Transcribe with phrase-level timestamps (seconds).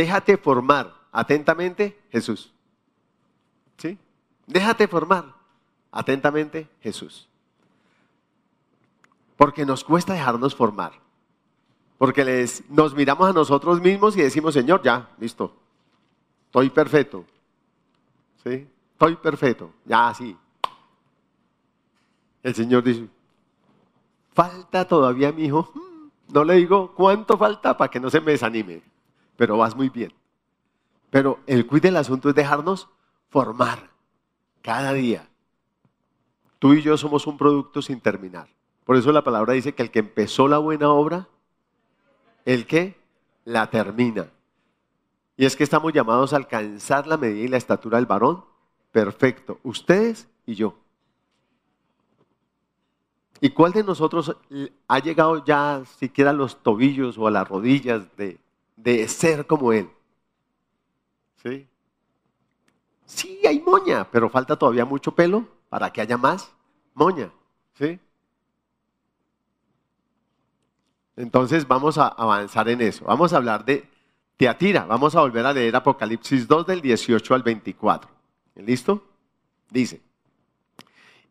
[0.00, 2.50] déjate formar atentamente, Jesús.
[3.76, 3.98] ¿Sí?
[4.46, 5.34] Déjate formar
[5.92, 7.28] atentamente, Jesús.
[9.36, 10.92] Porque nos cuesta dejarnos formar.
[11.98, 15.54] Porque les, nos miramos a nosotros mismos y decimos, Señor, ya, listo.
[16.46, 17.26] Estoy perfecto.
[18.42, 18.66] ¿Sí?
[18.92, 19.70] Estoy perfecto.
[19.84, 20.34] Ya, sí.
[22.42, 23.06] El Señor dice,
[24.32, 25.70] falta todavía, mi hijo.
[26.28, 28.82] No le digo cuánto falta para que no se me desanime,
[29.40, 30.12] pero vas muy bien.
[31.08, 32.90] Pero el cuide del asunto es dejarnos
[33.30, 33.88] formar
[34.60, 35.30] cada día.
[36.58, 38.48] Tú y yo somos un producto sin terminar.
[38.84, 41.26] Por eso la palabra dice que el que empezó la buena obra,
[42.44, 42.98] el que
[43.46, 44.28] la termina.
[45.38, 48.44] Y es que estamos llamados a alcanzar la medida y la estatura del varón
[48.92, 50.74] perfecto, ustedes y yo.
[53.40, 54.36] ¿Y cuál de nosotros
[54.86, 58.38] ha llegado ya siquiera a los tobillos o a las rodillas de,
[58.82, 59.88] de ser como Él?
[61.42, 61.66] ¿Sí?
[63.04, 66.52] Sí, hay moña, pero falta todavía mucho pelo para que haya más
[66.94, 67.30] moña.
[67.74, 67.98] ¿Sí?
[71.16, 73.04] Entonces vamos a avanzar en eso.
[73.04, 73.88] Vamos a hablar de
[74.36, 74.84] Teatira.
[74.84, 78.10] Vamos a volver a leer Apocalipsis 2 del 18 al 24.
[78.56, 79.04] ¿Listo?
[79.70, 80.00] Dice,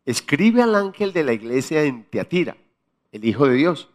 [0.04, 2.56] escribe al ángel de la iglesia en Teatira,
[3.12, 3.90] el Hijo de Dios,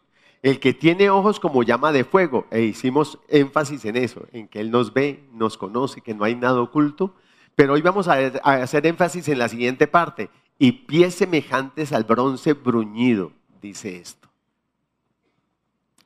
[0.46, 4.60] el que tiene ojos como llama de fuego, e hicimos énfasis en eso, en que
[4.60, 7.16] Él nos ve, nos conoce, que no hay nada oculto,
[7.56, 12.52] pero hoy vamos a, hacer énfasis en la siguiente parte, y pies semejantes al bronce
[12.52, 14.28] bruñido, dice esto.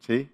[0.07, 0.31] ¿Sí?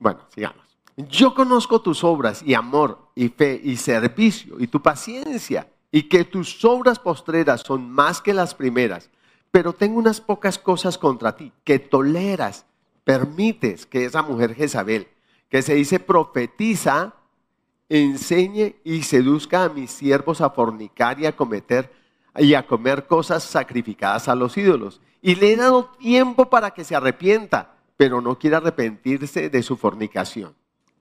[0.00, 0.66] Bueno, sigamos.
[0.96, 6.24] Yo conozco tus obras y amor y fe y servicio y tu paciencia y que
[6.24, 9.10] tus obras postreras son más que las primeras,
[9.52, 12.64] pero tengo unas pocas cosas contra ti, que toleras,
[13.04, 15.06] permites que esa mujer Jezabel,
[15.50, 17.14] que se dice profetiza,
[17.90, 21.92] enseñe y seduzca a mis siervos a fornicar y a cometer
[22.38, 25.02] y a comer cosas sacrificadas a los ídolos.
[25.20, 29.76] Y le he dado tiempo para que se arrepienta, pero no quiere arrepentirse de su
[29.76, 30.54] fornicación.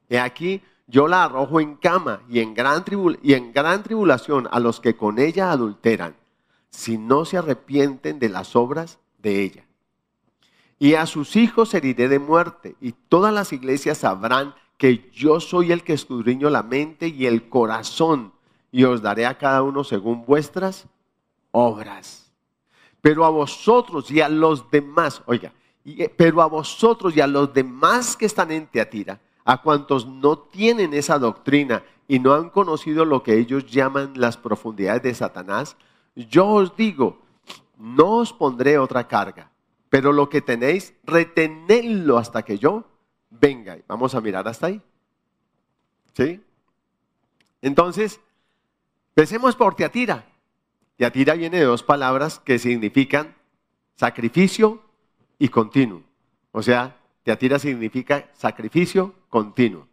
[0.10, 2.84] He aquí, yo la arrojo en cama y en, gran
[3.24, 6.16] y en gran tribulación a los que con ella adulteran,
[6.72, 9.66] si no se arrepienten de las obras de ella.
[10.80, 15.72] Y a sus hijos heriré de muerte, y todas las iglesias sabrán que yo soy
[15.72, 18.34] el que escudriño la mente y el corazón,
[18.72, 20.88] y os daré a cada uno según vuestras
[21.52, 22.32] obras.
[23.02, 25.54] Pero a vosotros y a los demás, oiga,
[25.86, 30.38] eh, pero a vosotros y a los demás que están en Teatira, a cuantos no
[30.38, 35.76] tienen esa doctrina y no han conocido lo que ellos llaman las profundidades de Satanás,
[36.16, 37.22] yo os digo,
[37.78, 39.52] no os pondré otra carga,
[39.90, 42.86] pero lo que tenéis, retenedlo hasta que yo
[43.30, 43.78] venga.
[43.88, 44.82] Vamos a mirar hasta ahí.
[46.14, 46.42] ¿Sí?
[47.62, 48.20] Entonces,
[49.10, 50.26] empecemos por Teatira.
[50.98, 53.36] Teatira viene de dos palabras que significan
[53.96, 54.82] sacrificio
[55.40, 56.04] y continuo.
[56.52, 59.88] O sea, Teatira significa sacrificio continuo.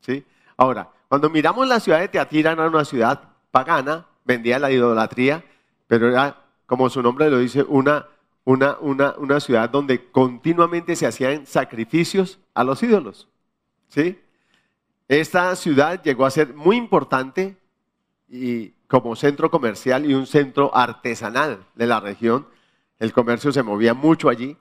[0.00, 0.24] ¿sí?
[0.56, 5.44] Ahora, cuando miramos la ciudad de Teatira, era una ciudad pagana, vendía la idolatría,
[5.86, 8.06] pero era, como su nombre lo dice, una,
[8.44, 13.28] una, una, una ciudad donde continuamente se hacían sacrificios a los ídolos.
[13.88, 14.18] ¿sí?
[15.08, 17.56] Esta ciudad llegó a ser muy importante
[18.28, 22.46] y como centro comercial y un centro artesanal de la región.
[22.98, 24.56] El comercio se movía mucho allí.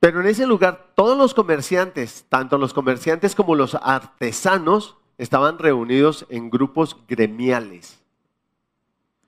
[0.00, 6.26] Pero en ese lugar todos los comerciantes, tanto los comerciantes como los artesanos, estaban reunidos
[6.28, 8.01] en grupos gremiales.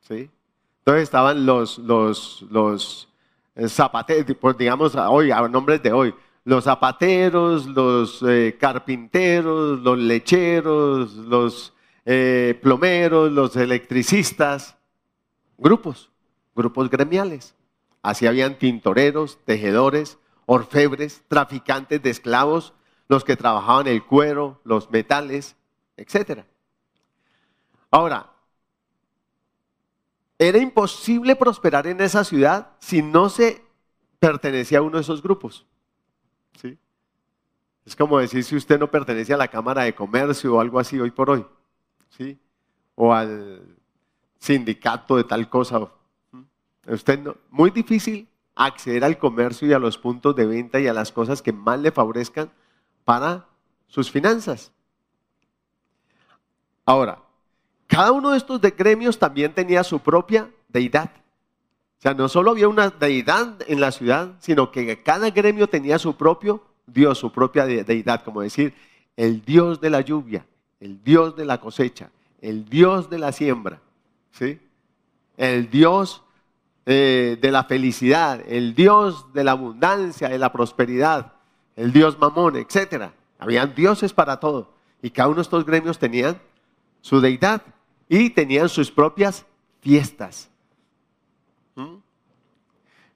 [0.08, 0.30] ¿Sí?
[0.80, 3.08] Entonces estaban los, los, los
[3.54, 9.98] eh, zapateros, pues digamos hoy, a nombres de hoy, los zapateros, los eh, carpinteros, los
[9.98, 11.72] lecheros, los
[12.04, 14.76] eh, plomeros, los electricistas,
[15.56, 16.10] grupos,
[16.54, 17.54] grupos gremiales.
[18.02, 22.74] Así habían tintoreros, tejedores, orfebres, traficantes de esclavos,
[23.08, 25.56] los que trabajaban el cuero, los metales,
[25.96, 26.40] etc.
[27.90, 28.33] Ahora,
[30.38, 33.62] era imposible prosperar en esa ciudad si no se
[34.18, 35.66] pertenecía a uno de esos grupos.
[36.60, 36.78] ¿Sí?
[37.84, 40.98] Es como decir si usted no pertenece a la Cámara de Comercio o algo así
[40.98, 41.46] hoy por hoy.
[42.10, 42.38] ¿Sí?
[42.94, 43.76] O al
[44.38, 45.90] sindicato de tal cosa.
[46.86, 50.92] Usted no, muy difícil acceder al comercio y a los puntos de venta y a
[50.92, 52.50] las cosas que más le favorezcan
[53.04, 53.46] para
[53.86, 54.72] sus finanzas.
[56.84, 57.23] Ahora,
[57.94, 61.10] cada uno de estos de gremios también tenía su propia deidad.
[61.98, 66.00] O sea, no solo había una deidad en la ciudad, sino que cada gremio tenía
[66.00, 68.74] su propio Dios, su propia deidad, como decir,
[69.16, 70.44] el Dios de la lluvia,
[70.80, 72.10] el Dios de la cosecha,
[72.40, 73.80] el Dios de la siembra,
[74.32, 74.58] ¿sí?
[75.36, 76.24] el Dios
[76.86, 81.34] eh, de la felicidad, el Dios de la abundancia, de la prosperidad,
[81.76, 83.10] el Dios mamón, etc.
[83.38, 84.72] Habían dioses para todo.
[85.00, 86.40] Y cada uno de estos gremios tenían
[87.00, 87.62] su deidad
[88.08, 89.44] y tenían sus propias
[89.80, 90.48] fiestas.
[91.74, 91.96] ¿Mm?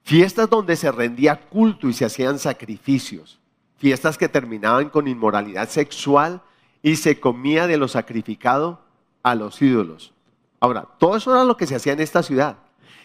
[0.03, 3.39] Fiestas donde se rendía culto y se hacían sacrificios.
[3.77, 6.41] Fiestas que terminaban con inmoralidad sexual
[6.81, 8.81] y se comía de lo sacrificado
[9.23, 10.13] a los ídolos.
[10.59, 12.57] Ahora, todo eso era lo que se hacía en esta ciudad.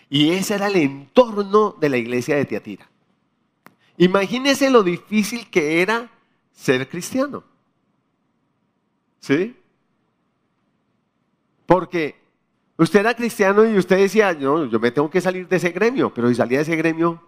[0.09, 2.89] Y ese era el entorno de la iglesia de Tiatira.
[3.97, 6.11] Imagínese lo difícil que era
[6.53, 7.45] ser cristiano.
[9.21, 9.57] ¿Sí?
[11.67, 12.17] Porque
[12.77, 16.13] usted era cristiano y usted decía, yo, yo me tengo que salir de ese gremio,
[16.13, 17.23] pero si salía de ese gremio,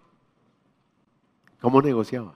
[1.61, 2.35] ¿cómo negociaba?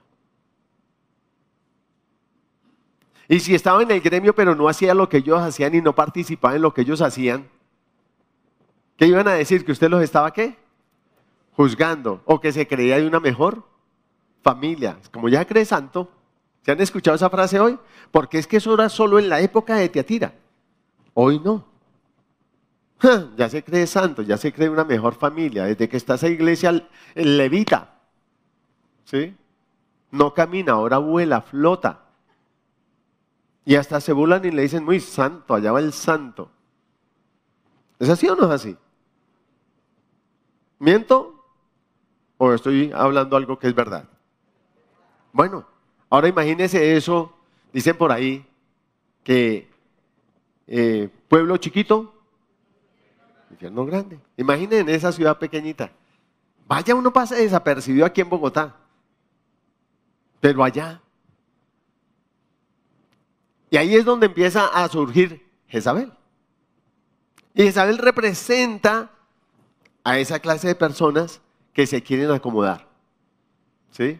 [3.27, 5.95] Y si estaba en el gremio pero no hacía lo que ellos hacían y no
[5.95, 7.47] participaba en lo que ellos hacían,
[8.97, 9.63] ¿qué iban a decir?
[9.63, 10.57] ¿Que usted los estaba qué?
[11.53, 13.63] Juzgando o que se creía de una mejor
[14.41, 14.97] familia.
[15.13, 16.11] Como ya cree santo,
[16.63, 17.79] ¿se han escuchado esa frase hoy?
[18.11, 20.33] Porque es que eso era solo en la época de Teatira.
[21.13, 21.70] Hoy no.
[23.37, 25.65] Ya se cree santo, ya se cree una mejor familia.
[25.65, 27.99] Desde que está esa iglesia levita.
[29.05, 29.35] ¿Sí?
[30.11, 32.01] No camina, ahora vuela, flota.
[33.65, 36.51] Y hasta se burlan y le dicen, muy santo, allá va el santo.
[37.99, 38.77] ¿Es así o no es así?
[40.79, 41.45] ¿Miento?
[42.37, 44.09] ¿O estoy hablando algo que es verdad?
[45.31, 45.65] Bueno,
[46.09, 47.33] ahora imagínese eso,
[47.71, 48.45] dicen por ahí,
[49.23, 49.69] que
[50.65, 52.10] eh, pueblo chiquito,
[53.51, 54.19] infierno grande.
[54.37, 55.91] Imaginen esa ciudad pequeñita.
[56.67, 58.75] Vaya, uno pasa desapercibido aquí en Bogotá,
[60.39, 61.01] pero allá.
[63.69, 66.11] Y ahí es donde empieza a surgir Jezabel.
[67.53, 69.11] Y Jezabel representa
[70.03, 71.41] a esa clase de personas
[71.73, 72.87] que se quieren acomodar.
[73.91, 74.19] ¿Sí?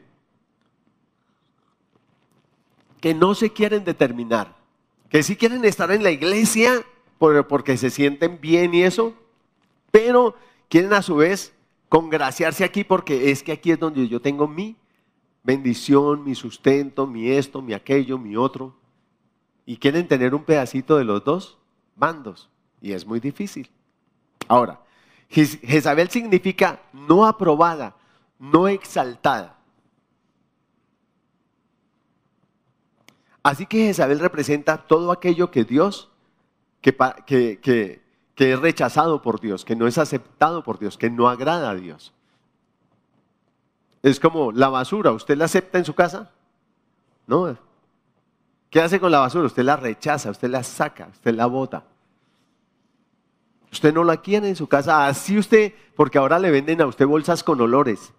[2.99, 4.55] Que no se quieren determinar.
[5.09, 6.85] Que sí quieren estar en la iglesia
[7.47, 9.13] porque se sienten bien y eso,
[9.91, 10.35] pero
[10.69, 11.53] quieren a su vez
[11.89, 14.77] congraciarse aquí porque es que aquí es donde yo tengo mi
[15.43, 18.75] bendición, mi sustento, mi esto, mi aquello, mi otro.
[19.65, 21.57] Y quieren tener un pedacito de los dos
[21.95, 22.49] bandos.
[22.81, 23.69] Y es muy difícil.
[24.47, 24.81] Ahora,
[25.29, 27.95] Jezabel significa no aprobada,
[28.39, 29.57] no exaltada.
[33.43, 36.11] Así que Jezabel representa todo aquello que Dios,
[36.81, 36.95] que,
[37.25, 38.00] que, que,
[38.37, 42.13] es rechazado por Dios, que no es aceptado por Dios, que no agrada a Dios.
[44.01, 46.31] Es como la basura, ¿usted la acepta en su casa?
[47.27, 47.55] No.
[48.69, 49.45] ¿Qué hace con la basura?
[49.45, 51.83] Usted la rechaza, usted la saca, usted la bota.
[53.71, 57.05] Usted no la quiere en su casa, así usted, porque ahora le venden a usted
[57.05, 58.11] bolsas con olores.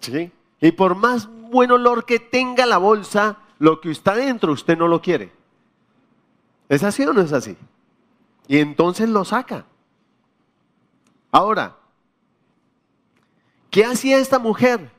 [0.00, 0.30] ¿Sí?
[0.60, 4.88] Y por más buen olor que tenga la bolsa, lo que está dentro usted no
[4.88, 5.32] lo quiere.
[6.70, 7.56] ¿Es así o no es así?
[8.46, 9.66] Y entonces lo saca.
[11.32, 11.76] Ahora,
[13.70, 14.92] ¿qué hacía esta mujer?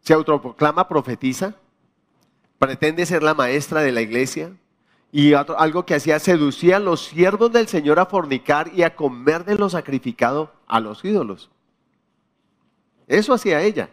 [0.00, 1.56] Se autoproclama profetiza,
[2.58, 4.56] pretende ser la maestra de la iglesia,
[5.12, 9.44] y algo que hacía, seducía a los siervos del Señor a fornicar y a comer
[9.44, 11.50] de lo sacrificado a los ídolos.
[13.06, 13.90] Eso hacía ella.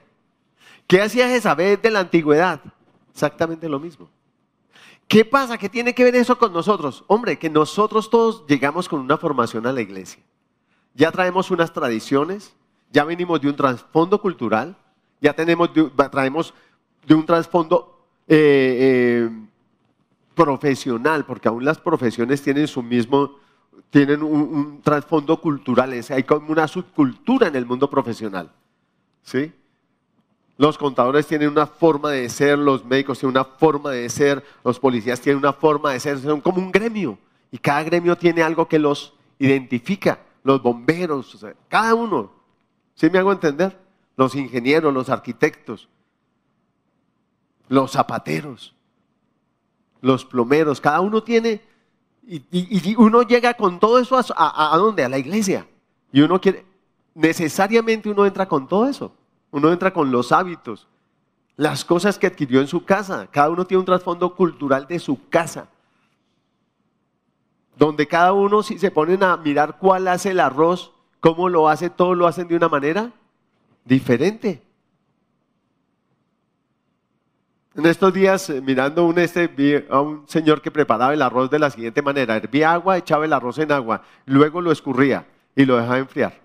[0.88, 2.62] ¿Qué hacía Jezabel de la antigüedad?
[3.12, 4.10] Exactamente lo mismo.
[5.12, 5.58] ¿Qué pasa?
[5.58, 7.03] ¿Qué tiene que ver eso con nosotros?
[7.08, 10.24] Hombre, que nosotros todos llegamos con una formación a la iglesia.
[10.94, 12.56] Ya traemos unas tradiciones,
[12.94, 14.77] ya venimos de un trasfondo cultural,
[15.20, 15.70] ya tenemos
[16.10, 16.53] traemos
[17.06, 19.30] de un trasfondo eh, eh,
[20.34, 23.36] profesional, porque aún las profesiones tienen su mismo,
[23.89, 28.50] tienen un, trasfondo cultural, hay como una subcultura en el mundo profesional.
[29.24, 29.51] ¿Sí?
[30.62, 34.80] Los contadores tienen una forma de ser, los médicos tienen una forma de ser, los
[34.80, 37.18] policías tienen una forma de ser, son como un gremio.
[37.51, 40.20] Y cada gremio tiene algo que los identifica.
[40.44, 42.32] Los bomberos, cada uno.
[42.94, 43.75] ¿Sí me hago entender?
[44.15, 45.89] Los ingenieros, los arquitectos,
[47.68, 48.75] los zapateros
[50.01, 51.62] los plomeros, cada uno tiene,
[52.27, 55.03] y, uno llega con todo eso a, a, dónde?
[55.03, 55.68] A la iglesia.
[56.12, 56.65] Y uno quiere,
[57.13, 59.13] necesariamente uno entra con todo eso.
[59.51, 60.88] Uno entra con los hábitos,
[61.58, 63.27] las cosas que adquirió en su casa.
[63.29, 65.67] Cada uno tiene un trasfondo cultural de su casa.
[67.75, 71.89] Donde cada uno, si se ponen a mirar cuál hace el arroz, cómo lo hace,
[71.89, 73.12] todos lo hacen de una manera
[73.86, 74.62] diferente.
[77.74, 81.60] En estos días, eh, mirando un este, a un señor que preparaba el arroz de
[81.60, 82.36] la siguiente manera.
[82.36, 86.41] Hervía agua, echaba el arroz en agua, luego lo escurría y lo dejaba enfriar.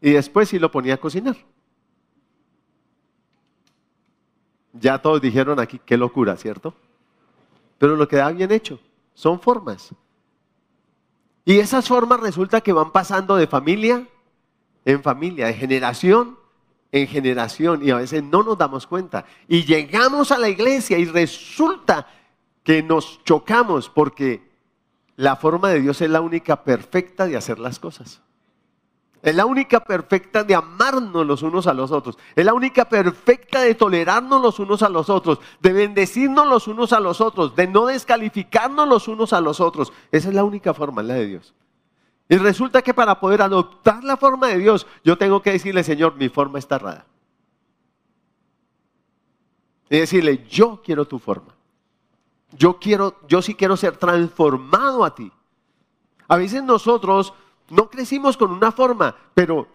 [0.00, 1.36] Y después sí lo ponía a cocinar.
[4.72, 6.74] Ya todos dijeron aquí, qué locura, ¿cierto?
[7.78, 8.80] Pero lo queda bien hecho,
[9.14, 9.90] son formas.
[11.44, 14.06] Y esas formas resulta que van pasando de familia
[14.84, 16.36] en familia, de generación
[16.92, 19.24] en generación y a veces no nos damos cuenta.
[19.48, 22.06] Y llegamos a la iglesia y resulta
[22.62, 24.52] que nos chocamos porque
[25.16, 28.21] la forma de Dios es la única perfecta de hacer las cosas.
[29.22, 32.18] Es la única perfecta de amarnos los unos a los otros.
[32.34, 36.92] Es la única perfecta de tolerarnos los unos a los otros, de bendecirnos los unos
[36.92, 39.92] a los otros, de no descalificarnos los unos a los otros.
[40.10, 41.54] Esa es la única forma, la de Dios.
[42.28, 46.16] Y resulta que para poder adoptar la forma de Dios, yo tengo que decirle, Señor,
[46.16, 47.06] mi forma está errada.
[49.88, 51.54] Y decirle, yo quiero tu forma.
[52.50, 55.30] Yo quiero, yo sí quiero ser transformado a ti.
[56.26, 57.34] A veces nosotros
[57.72, 59.66] no crecimos con una forma, pero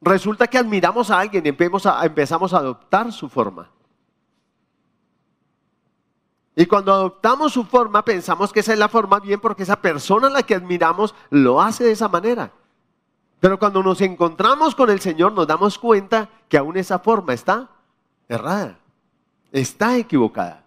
[0.00, 3.68] resulta que admiramos a alguien y empezamos a, adoptar su forma.
[6.54, 10.28] Y cuando adoptamos su forma, pensamos que esa es la forma bien porque esa persona
[10.28, 12.52] a la que admiramos lo hace de esa manera.
[13.40, 17.68] Pero cuando nos encontramos con el Señor, nos damos cuenta que aún esa forma está
[18.28, 18.78] errada,
[19.50, 20.64] está equivocada.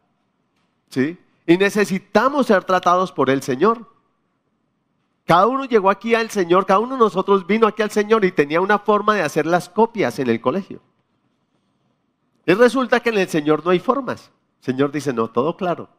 [0.89, 1.17] ¿Sí?
[1.47, 3.92] Y necesitamos ser tratados por el Señor.
[5.25, 8.31] Cada uno llegó aquí al Señor, cada uno de nosotros vino aquí al Señor y
[8.31, 10.81] tenía una forma de hacer las copias en el colegio.
[12.45, 14.31] Y resulta que en el Señor no hay formas.
[14.59, 15.89] Señor dice, no, todo claro.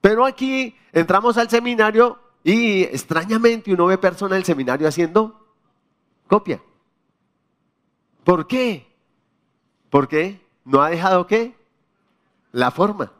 [0.00, 5.44] Pero aquí entramos al seminario y extrañamente uno ve personas del seminario haciendo
[6.28, 6.62] copia.
[8.22, 8.86] ¿Por qué?
[9.90, 11.56] Porque no ha dejado qué?
[12.52, 13.12] La forma.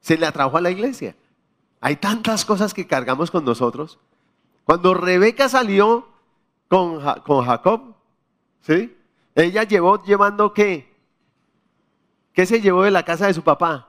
[0.00, 1.16] Se le atrajo a la iglesia.
[1.86, 4.00] Hay tantas cosas que cargamos con nosotros.
[4.64, 6.08] Cuando Rebeca salió
[6.66, 7.94] con, con Jacob,
[8.62, 8.98] ¿sí?
[9.36, 10.92] Ella llevó llevando qué?
[12.32, 13.86] ¿Qué se llevó de la casa de su papá?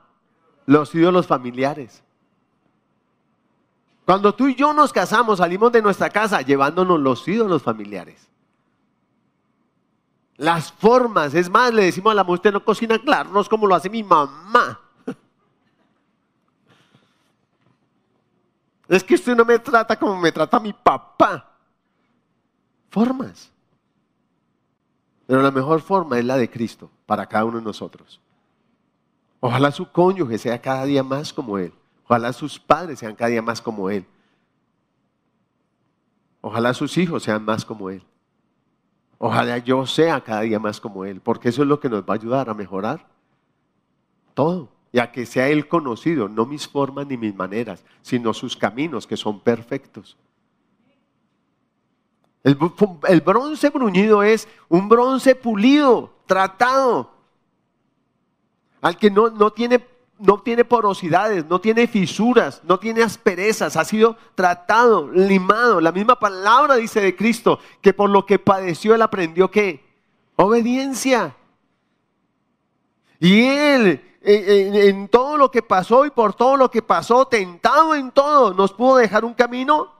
[0.64, 2.04] Los ídolos familiares.
[4.04, 8.28] Cuando tú y yo nos casamos, salimos de nuestra casa llevándonos los ídolos familiares.
[10.36, 13.66] Las formas, es más, le decimos a la mujer, no cocina claro, no es como
[13.66, 14.87] lo hace mi mamá.
[18.88, 21.56] Es que usted no me trata como me trata mi papá.
[22.90, 23.52] Formas.
[25.26, 28.18] Pero la mejor forma es la de Cristo para cada uno de nosotros.
[29.40, 31.72] Ojalá su cónyuge sea cada día más como Él.
[32.04, 34.06] Ojalá sus padres sean cada día más como Él.
[36.40, 38.02] Ojalá sus hijos sean más como Él.
[39.18, 42.14] Ojalá yo sea cada día más como Él, porque eso es lo que nos va
[42.14, 43.06] a ayudar a mejorar
[44.32, 44.70] todo.
[44.92, 49.06] Y a que sea Él conocido, no mis formas ni mis maneras, sino sus caminos
[49.06, 50.16] que son perfectos.
[52.42, 52.56] El,
[53.08, 57.18] el bronce bruñido es un bronce pulido, tratado,
[58.80, 59.84] al que no, no, tiene,
[60.18, 65.80] no tiene porosidades, no tiene fisuras, no tiene asperezas, ha sido tratado, limado.
[65.80, 69.84] La misma palabra dice de Cristo, que por lo que padeció él aprendió que
[70.36, 71.34] obediencia.
[73.18, 78.10] Y él, en, todo lo que pasó y por todo lo que pasó, tentado en
[78.10, 79.92] todo, nos pudo dejar un camino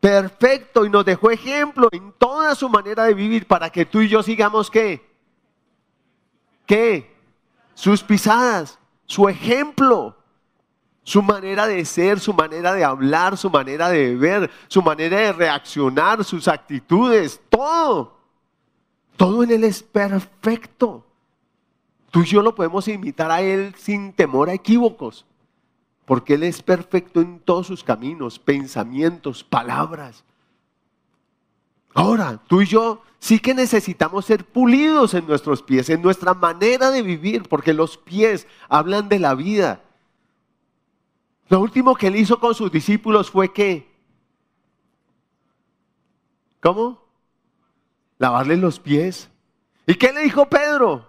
[0.00, 4.08] perfecto y nos dejó ejemplo en toda su manera de vivir para que tú y
[4.08, 5.06] yo sigamos qué?
[6.66, 7.18] ¿Qué?
[7.78, 8.76] sus pisadas,
[9.06, 10.16] su ejemplo,
[11.04, 15.32] su manera de ser, su manera de hablar, su manera de ver, su manera de
[15.32, 18.18] reaccionar, sus actitudes, todo.
[19.16, 21.06] Todo en Él es perfecto.
[22.10, 25.26] Tú y yo lo podemos imitar a Él sin temor a equívocos,
[26.06, 30.24] porque Él es perfecto en todos sus caminos, pensamientos, palabras.
[31.94, 36.90] Ahora, tú y yo sí que necesitamos ser pulidos en nuestros pies, en nuestra manera
[36.90, 39.82] de vivir, porque los pies hablan de la vida.
[41.48, 43.90] Lo último que él hizo con sus discípulos fue que,
[46.60, 47.02] ¿cómo?
[48.18, 49.30] Lavarle los pies.
[49.86, 51.07] ¿Y qué le dijo Pedro?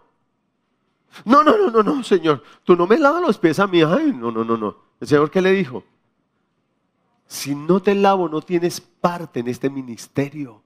[1.25, 3.81] No, no, no, no, no, Señor, tú no me lavas los pies a mí.
[3.81, 4.75] Ay, no, no, no, no.
[4.99, 5.83] El Señor, ¿qué le dijo?
[7.27, 10.63] Si no te lavo, no tienes parte en este ministerio.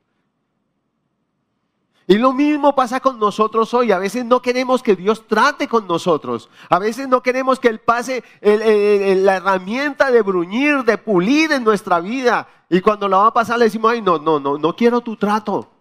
[2.05, 3.91] Y lo mismo pasa con nosotros hoy.
[3.91, 6.50] A veces no queremos que Dios trate con nosotros.
[6.69, 12.01] A veces no queremos que Él pase la herramienta de bruñir, de pulir en nuestra
[12.01, 12.47] vida.
[12.69, 15.15] Y cuando la va a pasar le decimos, ay, no, no, no, no quiero tu
[15.15, 15.72] trato.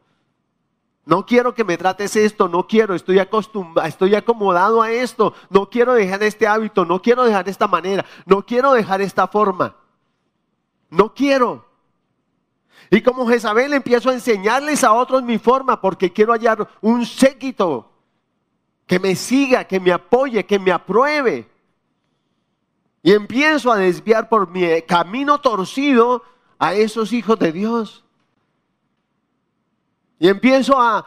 [1.04, 5.68] No quiero que me trates esto, no quiero, estoy acostumbrado, estoy acomodado a esto, no
[5.68, 9.74] quiero dejar este hábito, no quiero dejar esta manera, no quiero dejar esta forma.
[10.90, 11.66] No quiero.
[12.90, 17.90] Y como Jezabel empiezo a enseñarles a otros mi forma porque quiero hallar un séquito
[18.86, 21.48] que me siga, que me apoye, que me apruebe.
[23.02, 26.22] Y empiezo a desviar por mi camino torcido
[26.58, 28.04] a esos hijos de Dios.
[30.22, 31.04] Y empiezo a,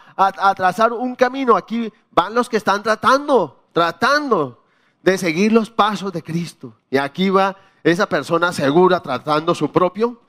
[0.57, 1.55] trazar un camino.
[1.55, 4.65] Aquí van los que están tratando, tratando
[5.01, 6.75] de seguir los pasos de Cristo.
[6.89, 10.22] Y aquí va esa persona segura tratando su propio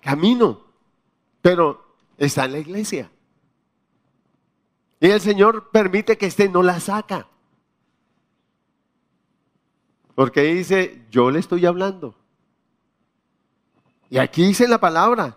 [0.00, 0.62] camino,
[1.42, 1.84] pero
[2.16, 3.10] está en la iglesia.
[4.98, 7.28] Y el Señor permite que esté, no la saca.
[10.14, 12.14] Porque dice, yo le estoy hablando.
[14.08, 15.36] Y aquí dice la palabra.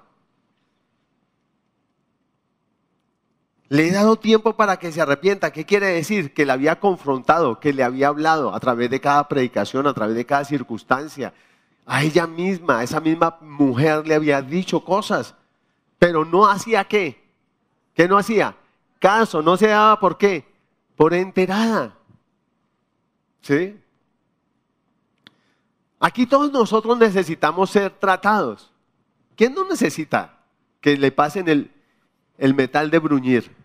[3.69, 5.51] Le he dado tiempo para que se arrepienta.
[5.51, 6.33] ¿Qué quiere decir?
[6.33, 10.15] Que le había confrontado, que le había hablado a través de cada predicación, a través
[10.15, 11.33] de cada circunstancia.
[11.85, 15.35] A ella misma, a esa misma mujer le había dicho cosas,
[15.99, 17.23] pero no hacía qué.
[17.93, 18.55] ¿Qué no hacía?
[18.97, 20.45] Caso, no se daba por qué.
[20.95, 21.95] Por enterada.
[23.41, 23.79] ¿Sí?
[25.99, 28.71] Aquí todos nosotros necesitamos ser tratados.
[29.35, 30.39] ¿Quién no necesita
[30.81, 31.71] que le pasen el,
[32.39, 33.55] el metal de bruñir?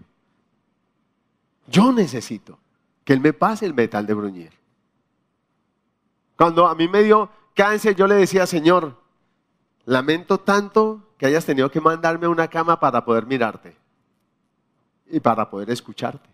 [1.67, 2.59] Yo necesito
[3.05, 4.53] que Él me pase el metal de bruñir.
[6.37, 9.01] Cuando a mí me dio cáncer, yo le decía, Señor,
[9.87, 13.77] lamento tanto que hayas tenido que mandarme una cama para poder mirarte
[15.07, 16.29] y para poder escucharte.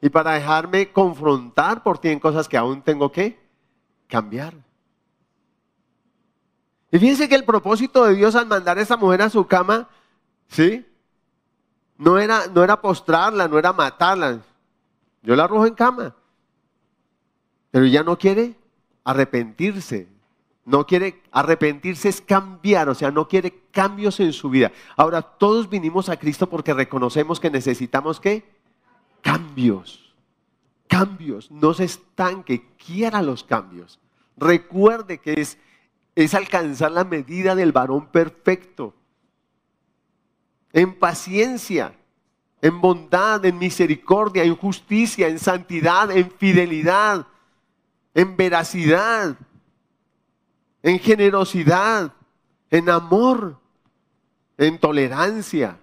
[0.00, 3.38] Y para dejarme confrontar por ti en cosas que aún tengo que
[4.06, 4.54] cambiar.
[6.94, 9.88] Y fíjense que el propósito de Dios al mandar a esa mujer a su cama,
[10.46, 10.86] ¿sí?
[11.98, 14.38] No era, no era postrarla, no era matarla.
[15.20, 16.14] Yo la arrojo en cama.
[17.72, 18.54] Pero ella no quiere
[19.02, 20.06] arrepentirse.
[20.64, 24.70] No quiere arrepentirse, es cambiar, o sea, no quiere cambios en su vida.
[24.96, 28.48] Ahora, todos vinimos a Cristo porque reconocemos que necesitamos qué?
[29.20, 30.14] Cambios.
[30.86, 31.50] Cambios.
[31.50, 33.98] No se estanque, quiera los cambios.
[34.36, 35.58] Recuerde que es,
[36.14, 38.94] es alcanzar la medida del varón perfecto
[40.74, 41.94] en paciencia,
[42.60, 47.28] en bondad, en misericordia, en justicia, en santidad, en fidelidad,
[48.12, 49.36] en veracidad,
[50.82, 52.12] en generosidad,
[52.70, 53.60] en amor,
[54.58, 55.78] en tolerancia.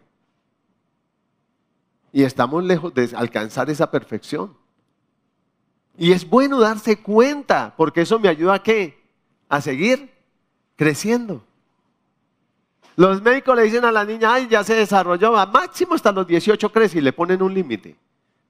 [2.11, 4.57] Y estamos lejos de alcanzar esa perfección.
[5.97, 9.01] Y es bueno darse cuenta, porque eso me ayuda a qué?
[9.47, 10.10] A seguir
[10.81, 11.43] creciendo.
[12.95, 16.25] Los médicos le dicen a la niña, ay, ya se desarrolló, a máximo hasta los
[16.25, 17.95] 18 crece y le ponen un límite.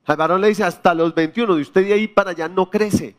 [0.05, 3.17] Al varón le dice, hasta los 21, de usted de ahí para allá no crece.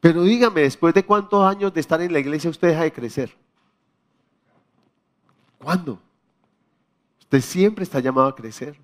[0.00, 3.34] Pero dígame, después de cuántos años de estar en la iglesia usted deja de crecer.
[5.56, 5.98] ¿Cuándo?
[7.20, 8.78] Usted siempre está llamado a crecer.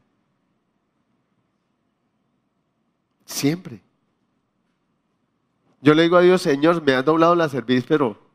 [3.26, 3.82] Siempre.
[5.82, 8.25] Yo le digo a Dios, Señor, me has doblado la cerviz, pero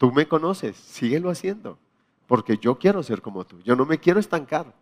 [0.00, 1.78] tú me conoces, síguelo haciendo
[2.26, 4.72] porque yo quiero ser como tú, yo no me quiero estancar.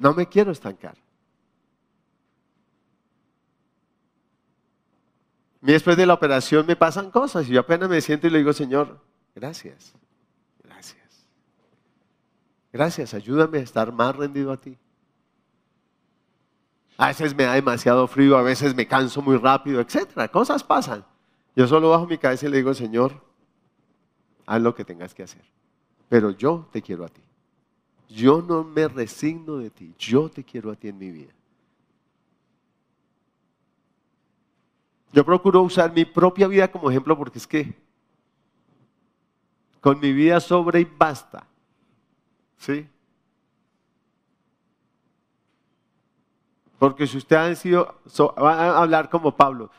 [0.00, 0.96] No me quiero estancar.
[5.62, 8.38] Y después de la operación me pasan cosas y yo apenas me siento y le
[8.38, 9.00] digo, Señor,
[9.32, 9.94] gracias,
[10.64, 11.28] gracias.
[12.72, 14.76] Gracias, ayúdame a estar más rendido a ti.
[16.96, 20.26] A veces me da demasiado frío, a veces me canso muy rápido, etcétera.
[20.26, 21.04] Cosas pasan.
[21.58, 23.20] Yo solo bajo mi cabeza y le digo, Señor,
[24.46, 25.42] haz lo que tengas que hacer.
[26.08, 27.20] Pero yo te quiero a ti.
[28.08, 29.92] Yo no me resigno de ti.
[29.98, 31.32] Yo te quiero a ti en mi vida.
[35.12, 37.74] Yo procuro usar mi propia vida como ejemplo porque es que
[39.80, 41.44] con mi vida sobre y basta.
[42.58, 42.88] ¿Sí?
[46.78, 47.96] Porque si usted ha sido,
[48.40, 49.72] va a hablar como Pablo,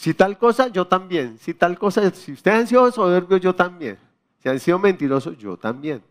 [0.00, 1.36] si tal cosa, yo también.
[1.40, 3.98] Si tal cosa, si usted han sido soberbio, yo también.
[4.38, 6.02] Si han sido mentirosos, yo también.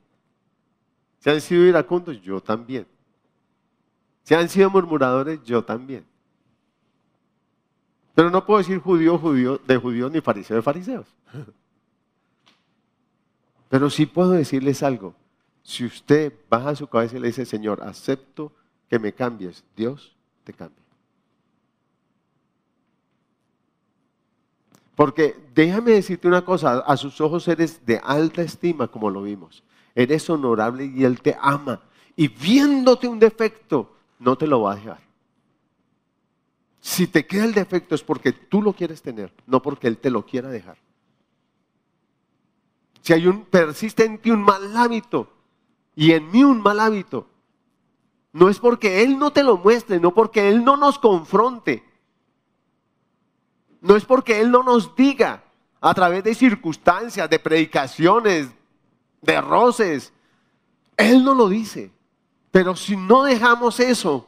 [1.18, 2.86] Si han sido iracundos, yo también.
[4.22, 6.06] Si han sido murmuradores, yo también.
[8.14, 11.08] Pero no puedo decir judío, judío, de judío ni fariseo de fariseos.
[13.70, 15.16] Pero sí puedo decirles algo.
[15.64, 18.52] Si usted baja su cabeza y le dice, Señor, acepto
[18.88, 20.89] que me cambies, Dios te cambia.
[25.00, 29.64] Porque déjame decirte una cosa, a sus ojos eres de alta estima, como lo vimos.
[29.96, 31.80] Eres honorable y Él te ama.
[32.18, 35.00] Y viéndote un defecto, no te lo va a dejar.
[36.82, 40.10] Si te queda el defecto es porque tú lo quieres tener, no porque Él te
[40.10, 40.76] lo quiera dejar.
[43.02, 45.32] Si hay un, persiste en ti un mal hábito
[45.96, 47.26] y en mí un mal hábito,
[48.34, 51.89] no es porque Él no te lo muestre, no porque Él no nos confronte,
[53.82, 55.44] no es porque Él no nos diga
[55.82, 58.50] a través de circunstancias, de predicaciones,
[59.22, 60.14] de roces.
[60.98, 61.92] Él no lo dice.
[62.52, 64.28] Pero si no dejamos eso,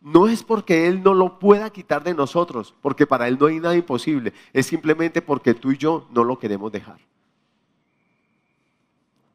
[0.00, 3.60] no es porque Él no lo pueda quitar de nosotros, porque para Él no hay
[3.60, 4.32] nada imposible.
[4.52, 6.98] Es simplemente porque tú y yo no lo queremos dejar.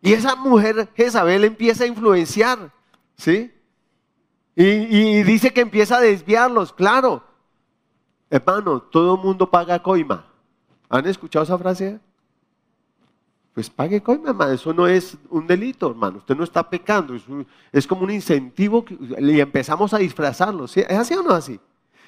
[0.02, 2.73] Y esa mujer Jezabel empieza a influenciar,
[3.15, 3.54] ¿sí?
[4.56, 7.23] Y, y dice que empieza a desviarlos, claro.
[8.34, 10.26] Hermano, todo mundo paga coima.
[10.89, 12.00] ¿Han escuchado esa frase?
[13.54, 14.54] Pues pague coima, hermano.
[14.54, 16.17] Eso no es un delito, hermano.
[16.17, 17.13] Usted no está pecando.
[17.72, 18.84] Es, como un incentivo
[19.19, 20.65] y empezamos a disfrazarlo.
[20.65, 21.60] ¿Es así o no así?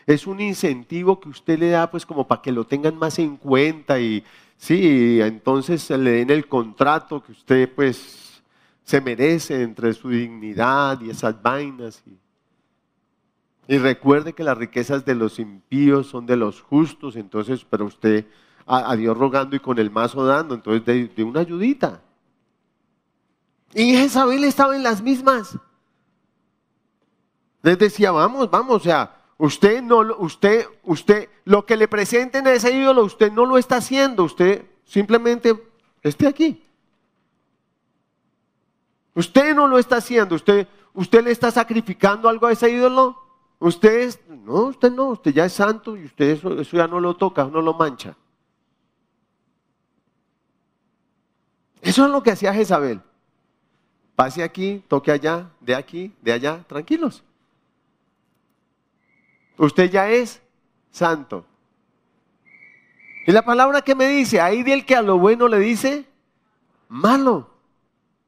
[0.08, 3.38] Es un incentivo que usted le da, pues, como para que lo tengan más en
[3.38, 4.24] cuenta y,
[4.58, 8.42] sí, entonces le den el contrato que usted, pues,
[8.84, 12.02] se merece entre su dignidad y esas vainas.
[12.08, 12.18] Y,
[13.68, 18.26] y recuerde que las riquezas de los impíos son de los justos, entonces, pero usted
[18.66, 22.02] a, Dios rogando y con el mazo dando, entonces de, una ayudita.
[23.74, 25.58] Y Jezabel estaba en las mismas.
[27.62, 32.54] Les decía, vamos, vamos, o sea, usted no, usted, usted, lo que le presenten a
[32.54, 35.56] ese ídolo, usted no lo está haciendo, usted simplemente
[36.02, 36.62] esté aquí.
[39.16, 43.25] Usted no lo está haciendo, usted, usted le está sacrificando algo a ese ídolo.
[43.60, 47.46] Usted no, usted no, usted ya es santo y usted eso, ya no lo toca,
[47.46, 48.16] no lo mancha.
[51.82, 53.02] Eso es lo que hacía Jezabel.
[54.16, 57.24] Pase aquí, toque allá, de aquí, de allá, tranquilos.
[59.58, 60.42] Usted ya es
[60.92, 61.46] santo.
[63.28, 66.06] Y la palabra que me dice, ahí del que a lo bueno le dice
[66.88, 67.50] malo.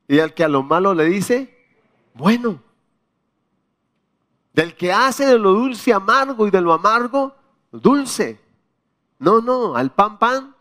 [0.07, 1.55] Y al que a lo malo le dice
[2.13, 2.66] bueno.
[4.57, 7.35] Del que hace de lo dulce amargo y de lo amargo
[7.71, 8.41] dulce.
[9.19, 10.55] No, no, al pan pan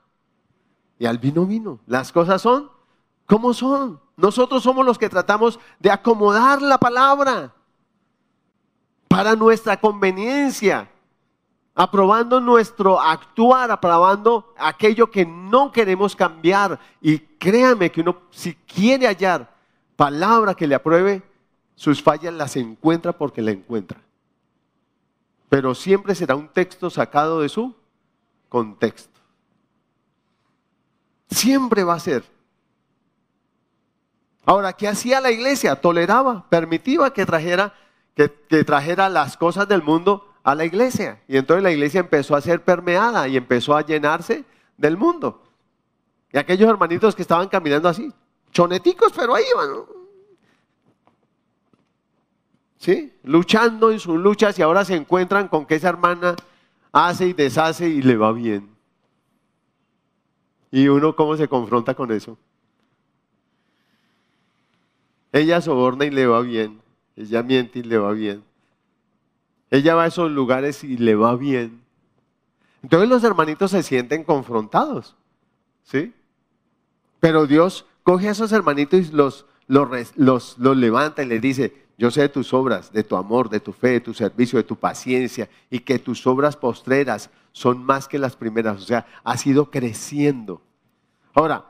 [0.98, 1.80] y al vino vino.
[1.87, 2.70] Las cosas son
[3.24, 3.98] como son.
[4.18, 7.54] Nosotros somos los que tratamos de acomodar la palabra
[9.09, 10.90] para nuestra conveniencia,
[11.74, 16.78] aprobando nuestro actuar, aprobando aquello que no queremos cambiar.
[17.00, 19.50] Y créame que uno, si quiere hallar
[19.96, 21.22] palabra que le apruebe,
[21.77, 24.01] sus fallas las encuentra porque la encuentra.
[25.49, 27.75] Pero siempre será un texto sacado de su
[28.49, 29.21] contexto.
[31.31, 32.25] Siempre va a ser.
[34.45, 35.81] Ahora, ¿qué hacía la iglesia?
[35.81, 37.75] Toleraba, permitía que trajera,
[38.15, 41.21] que, que trajera las cosas del mundo a la iglesia.
[41.29, 44.45] Y entonces la iglesia empezó a ser permeada y empezó a llenarse
[44.77, 45.43] del mundo.
[46.33, 48.12] Y aquellos hermanitos que estaban caminando así,
[48.51, 49.85] choneticos, pero ahí iban.
[52.79, 53.12] ¿Sí?
[53.23, 56.37] Luchando en sus luchas y ahora se encuentran con que esa hermana
[56.93, 58.69] hace y deshace y le va bien.
[60.71, 62.39] ¿Y uno cómo se confronta con eso?
[65.33, 66.81] Ella soborna y le va bien.
[67.17, 68.43] Ella miente y le va bien.
[69.71, 71.83] Ella va a esos lugares y le va bien.
[72.83, 75.17] Entonces los hermanitos se sienten confrontados.
[75.83, 76.12] ¿Sí?
[77.21, 81.86] Pero Dios coge a esos hermanitos y los, los, los, los levanta y les dice,
[81.98, 84.64] yo sé de tus obras, de tu amor, de tu fe, de tu servicio, de
[84.64, 88.82] tu paciencia y que tus obras postreras son más que las primeras.
[88.82, 90.61] O sea, has ido creciendo.
[91.32, 91.64] Ahora,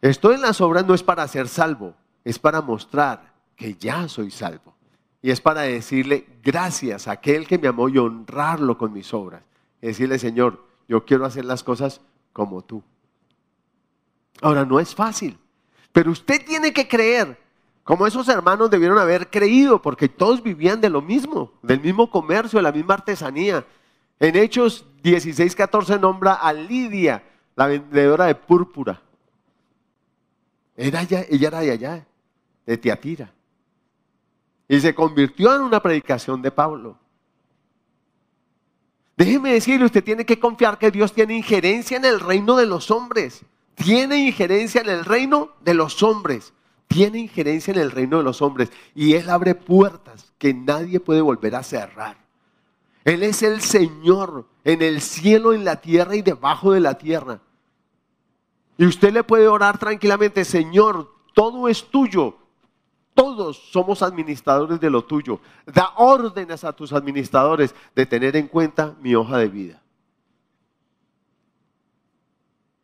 [0.00, 1.94] esto en las obras no es para ser salvo,
[2.24, 4.74] es para mostrar que ya soy salvo.
[5.20, 9.42] Y es para decirle gracias a aquel que me amó y honrarlo con mis obras.
[9.80, 12.00] Decirle, Señor, yo quiero hacer las cosas
[12.32, 12.82] como tú.
[14.40, 15.38] Ahora, no es fácil,
[15.92, 17.41] pero usted tiene que creer
[17.84, 22.58] como esos hermanos debieron haber creído, porque todos vivían de lo mismo, del mismo comercio,
[22.58, 23.66] de la misma artesanía.
[24.20, 27.24] En Hechos 16, 14 nombra a Lidia,
[27.56, 29.02] la vendedora de púrpura.
[30.76, 32.06] Era ella, ella era de allá,
[32.64, 33.32] de Tiatira.
[34.68, 36.96] Y se convirtió en una predicación de Pablo.
[39.16, 42.92] Déjeme decirle, usted tiene que confiar que Dios tiene injerencia en el reino de los
[42.92, 43.44] hombres.
[43.74, 46.52] Tiene injerencia en el reino de los hombres
[46.92, 51.20] tiene injerencia en el reino de los hombres y Él abre puertas que nadie puede
[51.20, 52.18] volver a cerrar.
[53.04, 57.40] Él es el Señor en el cielo, en la tierra y debajo de la tierra.
[58.76, 62.36] Y usted le puede orar tranquilamente, Señor, todo es tuyo.
[63.14, 65.40] Todos somos administradores de lo tuyo.
[65.66, 69.82] Da órdenes a tus administradores de tener en cuenta mi hoja de vida.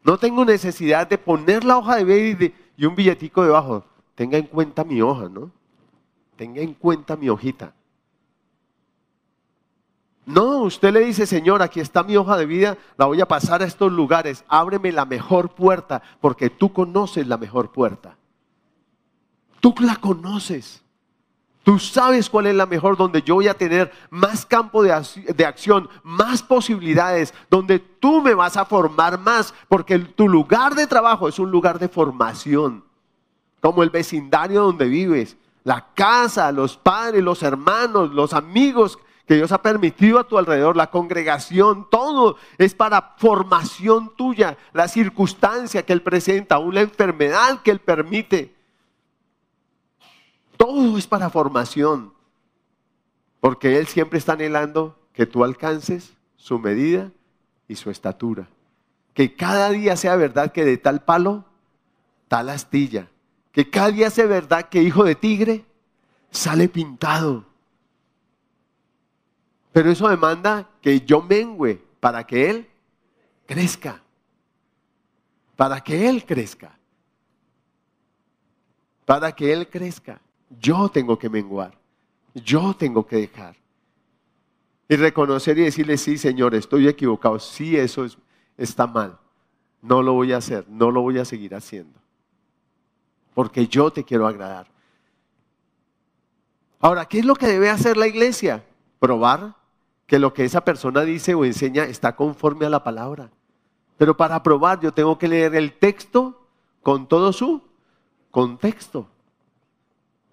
[0.03, 3.85] No tengo necesidad de poner la hoja de vida y, un billetico debajo.
[4.19, 5.53] Tenga en cuenta mi hoja, ¿no?
[6.35, 7.73] Tenga en cuenta mi hojita.
[10.27, 13.63] No, usted le dice, Señor, aquí está mi hoja de vida, la voy a pasar
[13.63, 18.17] a estos lugares, ábreme la mejor puerta, porque tú conoces la mejor puerta.
[19.61, 20.83] Tú la conoces.
[21.63, 25.01] Tú sabes cuál es la mejor, donde yo voy a tener más campo de,
[25.33, 30.89] de, acción, más posibilidades, donde tú me vas a formar más, porque tu lugar de
[30.89, 32.88] trabajo es un lugar de formación,
[33.61, 39.53] como el vecindario donde vives, la casa, los padres, los hermanos, los amigos que Dios
[39.53, 45.93] ha permitido a tu alrededor, la congregación, todo es para formación tuya, la circunstancia que
[45.93, 48.55] Él presenta, la enfermedad que Él permite.
[50.57, 52.15] Todo es para formación,
[53.41, 57.13] porque Él siempre está anhelando que tú alcances su medida
[57.69, 58.49] y su estatura.
[59.13, 61.45] Que cada día sea verdad que de tal palo,
[62.29, 63.09] tal astilla.
[63.59, 65.65] Que cada día sea verdad que hijo de tigre
[66.31, 67.49] sale pintado
[69.79, 72.67] pero eso demanda que yo mengüe para que Él
[73.47, 74.03] crezca.
[75.55, 76.77] Para que Él crezca.
[79.05, 80.21] Para que Él crezca.
[80.61, 81.79] Yo tengo que menguar.
[82.35, 83.55] Yo tengo que dejar.
[84.89, 87.39] Y reconocer y decirle, sí, Señor, estoy equivocado.
[87.39, 88.05] Sí, eso
[88.57, 89.17] está mal.
[89.81, 90.69] No lo voy a hacer.
[90.69, 92.01] No lo voy a seguir haciendo.
[93.39, 94.67] Porque yo te quiero agradar.
[96.81, 98.65] Ahora, ¿qué es lo que debe hacer la iglesia?
[98.99, 99.55] Probar
[100.09, 103.31] que lo que esa persona dice o enseña está conforme a la palabra.
[103.97, 106.49] Pero para probar yo tengo que leer el texto
[106.83, 107.63] con todo su
[108.33, 109.07] contexto.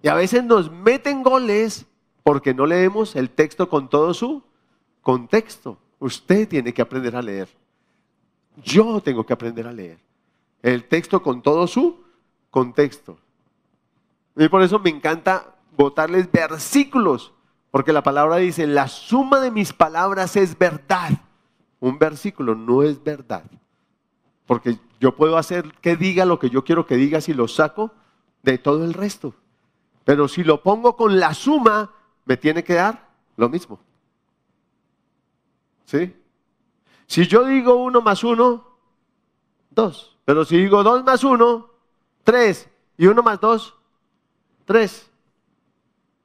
[0.01, 1.85] Y a veces nos meten goles
[2.23, 4.41] porque no leemos el texto con todo su
[5.03, 5.77] contexto.
[5.99, 7.49] Usted tiene que aprender a leer.
[8.63, 9.99] Yo tengo que aprender a leer.
[10.63, 12.03] El texto con todo su
[12.55, 13.17] contexto.
[14.37, 17.33] Y por eso me encanta botarles versículos
[17.69, 21.09] porque la palabra dice, la suma de mis palabras es verdad.
[21.81, 23.43] Un versículo no es verdad.
[24.45, 27.91] Porque yo puedo hacer que diga lo que yo quiero que diga si lo saco
[28.41, 29.33] de todo el resto.
[30.05, 31.91] Pero si lo pongo con la suma,
[32.23, 33.81] me tiene que dar lo mismo.
[35.83, 36.15] ¿Sí?
[37.05, 38.77] Si yo digo uno más uno,
[39.71, 40.17] dos.
[40.23, 41.74] Pero si digo dos más uno,
[42.25, 42.67] tres.
[42.97, 43.73] Y uno más dos,
[44.65, 45.09] tres.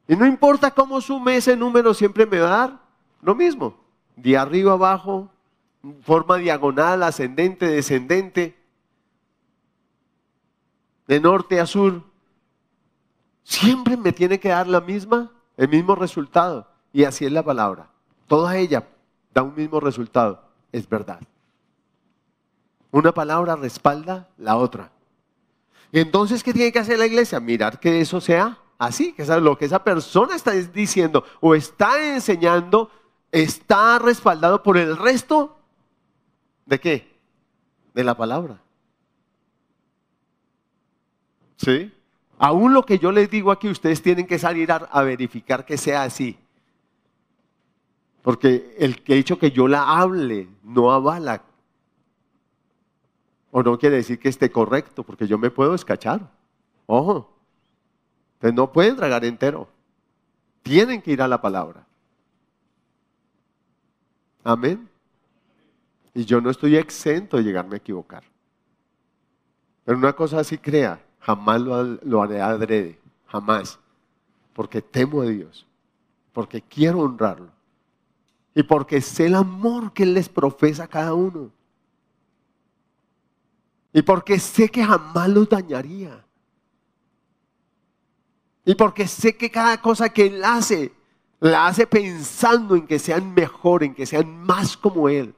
[0.09, 2.81] Y no importa cómo sume ese número, siempre me va a dar
[3.23, 3.77] lo mismo.
[4.17, 5.31] De arriba abajo,
[6.03, 8.57] forma diagonal, ascendente, descendente,
[11.07, 12.03] de norte a sur.
[13.45, 16.67] Siempre me tiene que dar la misma, el mismo resultado.
[16.93, 17.89] Y así es la palabra.
[18.27, 18.89] Toda ella
[19.33, 20.43] da un mismo resultado.
[20.73, 21.21] Es verdad.
[22.91, 24.91] Una palabra respalda la otra.
[25.92, 27.40] Entonces, ¿qué tiene que hacer la iglesia?
[27.40, 32.90] Mirar que eso sea así, que lo que esa persona está diciendo o está enseñando
[33.33, 35.59] está respaldado por el resto
[36.66, 37.18] de qué?
[37.94, 38.61] De la palabra.
[41.57, 41.92] ¿Sí?
[42.38, 45.76] Aún lo que yo les digo aquí, ustedes tienen que salir a, a verificar que
[45.76, 46.38] sea así.
[48.22, 51.42] Porque el que ha dicho que yo la hable no avala.
[53.51, 56.31] O no quiere decir que esté correcto, porque yo me puedo escachar.
[56.87, 57.37] Ojo.
[58.35, 59.69] Entonces no pueden tragar entero.
[60.63, 61.87] Tienen que ir a la palabra.
[64.45, 64.89] Amén.
[66.15, 68.25] Y yo no estoy exento de llegarme a equivocar.
[69.85, 73.79] Pero una cosa así crea, jamás lo, lo haré adrede, jamás.
[74.53, 75.67] Porque temo a Dios,
[76.33, 77.51] porque quiero honrarlo
[78.55, 81.51] y porque sé el amor que Él les profesa a cada uno.
[83.92, 86.24] Y porque sé que jamás los dañaría.
[88.64, 90.92] Y porque sé que cada cosa que Él hace,
[91.40, 95.35] la hace pensando en que sean mejor, en que sean más como Él.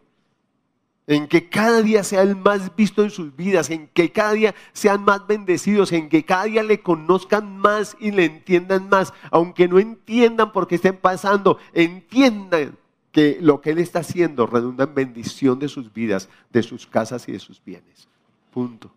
[1.06, 4.54] En que cada día sea el más visto en sus vidas, en que cada día
[4.72, 9.66] sean más bendecidos, en que cada día le conozcan más y le entiendan más, aunque
[9.66, 12.76] no entiendan por qué estén pasando, entiendan
[13.10, 17.28] que lo que Él está haciendo redunda en bendición de sus vidas, de sus casas
[17.28, 18.08] y de sus bienes.
[18.52, 18.90] Punto.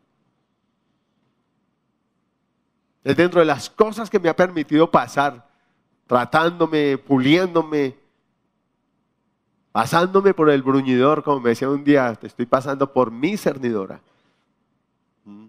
[3.04, 5.48] Es dentro de las cosas que me ha permitido pasar,
[6.08, 7.96] tratándome, puliéndome,
[9.72, 14.02] pasándome por el bruñidor, como me decía un día, te estoy pasando por mi cernidora.
[15.24, 15.46] Mm.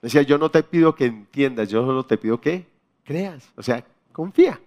[0.00, 2.66] Decía, yo no te pido que entiendas, yo solo te pido que
[3.04, 3.52] creas.
[3.56, 4.58] O sea, confía.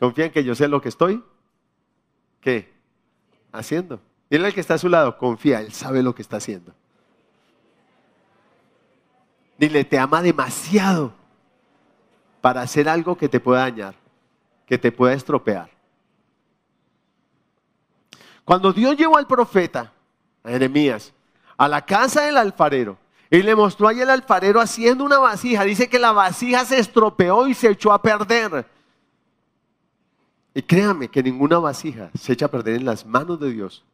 [0.00, 1.22] Confía en que yo sé lo que estoy,
[2.40, 2.72] ¿qué?
[3.52, 4.00] Haciendo.
[4.30, 6.74] Dile al que está a su lado, confía, él sabe lo que está haciendo.
[9.58, 11.12] Dile, te ama demasiado
[12.40, 13.94] para hacer algo que te pueda dañar,
[14.66, 15.70] que te pueda estropear.
[18.44, 19.92] Cuando Dios llevó al profeta,
[20.42, 21.12] a Jeremías,
[21.56, 22.98] a la casa del alfarero,
[23.30, 27.48] y le mostró ahí el alfarero haciendo una vasija, dice que la vasija se estropeó
[27.48, 28.66] y se echó a perder.
[30.54, 33.84] Y créame que ninguna vasija se echa a perder en las manos de Dios.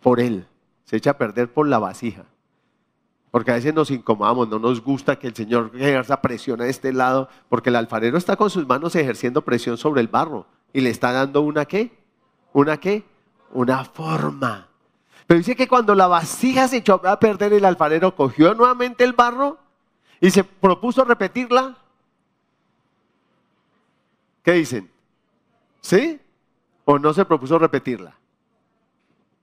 [0.00, 0.46] Por Él.
[0.84, 2.24] Se echa a perder por la vasija.
[3.30, 6.92] Porque a veces nos incomodamos, no nos gusta que el Señor ejerza presión a este
[6.92, 10.90] lado, porque el alfarero está con sus manos ejerciendo presión sobre el barro y le
[10.90, 11.96] está dando una qué?
[12.52, 13.04] ¿Una qué?
[13.52, 14.68] Una forma.
[15.26, 19.12] Pero dice que cuando la vasija se echó a perder, el alfarero cogió nuevamente el
[19.12, 19.58] barro
[20.20, 21.76] y se propuso repetirla.
[24.42, 24.90] ¿Qué dicen?
[25.80, 26.20] ¿Sí?
[26.84, 28.16] ¿O no se propuso repetirla?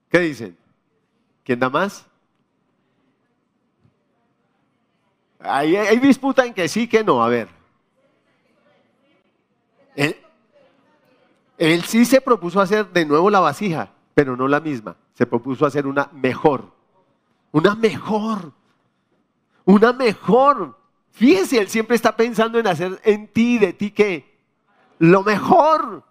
[0.09, 0.57] ¿Qué dicen?
[1.43, 2.05] ¿Quién da más?
[5.39, 7.23] Hay, disputa en que sí, que no.
[7.23, 7.47] A ver.
[11.57, 14.95] Él, sí se propuso hacer de nuevo la vasija, pero no la misma.
[15.13, 16.71] Se propuso hacer una mejor.
[17.51, 18.51] Una mejor.
[19.65, 20.77] Una mejor.
[21.11, 24.37] Fíjese, él siempre está pensando en hacer en ti, de ti que
[24.99, 26.03] lo mejor,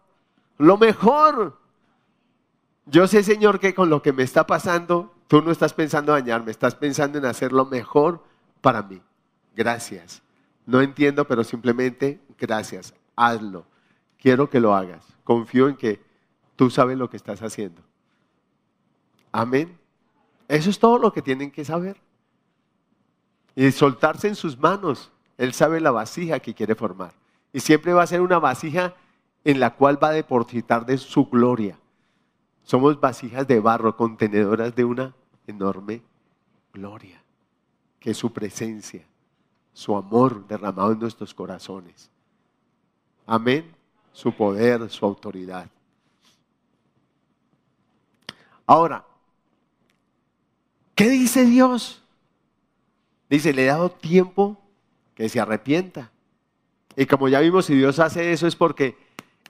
[0.58, 1.58] lo mejor.
[2.86, 6.24] Yo sé, Señor, que con lo que me está pasando, tú no estás pensando en
[6.24, 8.22] dañarme, estás pensando en hacer lo mejor
[8.60, 9.00] para mí.
[9.56, 10.22] Gracias.
[10.66, 12.94] No entiendo, pero simplemente gracias.
[13.16, 13.64] Hazlo.
[14.18, 15.04] Quiero que lo hagas.
[15.24, 16.00] Confío en que
[16.54, 17.82] tú sabes lo que estás haciendo.
[19.32, 19.78] Amén.
[20.46, 21.96] Eso es todo lo que tienen que saber.
[23.54, 25.10] Y soltarse en sus manos.
[25.38, 27.14] Él sabe la vasija que quiere formar.
[27.52, 28.94] Y siempre va a ser una vasija
[29.42, 31.78] en la cual va a depositar de su gloria.
[32.62, 35.14] Somos vasijas de barro, contenedoras de una
[35.46, 36.02] enorme
[36.72, 37.22] gloria,
[38.00, 39.06] que es su presencia,
[39.76, 42.08] su amor derramado en nuestros corazones.
[43.26, 43.70] Amén.
[44.10, 45.68] Su poder, su autoridad.
[48.66, 49.04] Ahora,
[50.94, 52.02] ¿qué dice Dios?
[53.28, 54.56] Dice, le he dado tiempo
[55.14, 56.10] que se arrepienta.
[56.96, 58.96] Y como ya vimos, si Dios hace eso es porque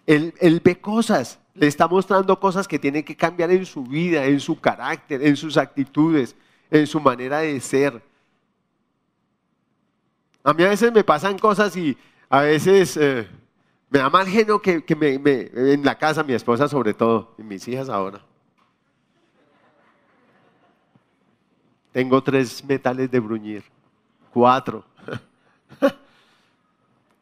[0.07, 4.41] él, ve cosas, le está mostrando cosas que tienen que cambiar en su vida, en
[4.41, 6.35] su carácter, en sus actitudes,
[6.69, 8.03] en su manera de ser.
[10.47, 13.29] A mí a veces me pasan cosas y a veces eh,
[13.91, 17.89] me da mal genio que, en la casa, mi esposa sobre todo, y mis hijas
[17.89, 18.21] ahora.
[21.91, 23.65] Tengo tres metales de bruñir,
[24.33, 24.85] cuatro.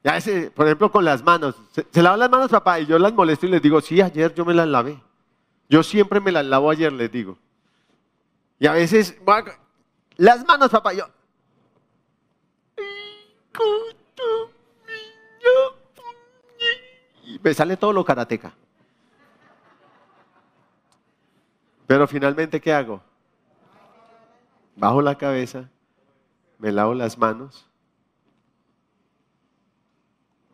[0.05, 1.55] Ya ese, por ejemplo, con las manos.
[1.73, 2.79] ¿Se, lavan las manos, papá?
[2.79, 5.03] Y yo las molesto y les digo, sí, ayer yo me las lavé.
[5.71, 7.39] Yo siempre me las lavo ayer, les digo.
[8.59, 9.17] Y a veces,
[10.19, 11.07] las manos, papá, yo.
[17.25, 18.53] Y me sale todo lo karateca.
[21.87, 23.03] Pero finalmente, ¿qué hago?
[24.77, 25.69] Bajo la cabeza,
[26.59, 27.69] me lavo las manos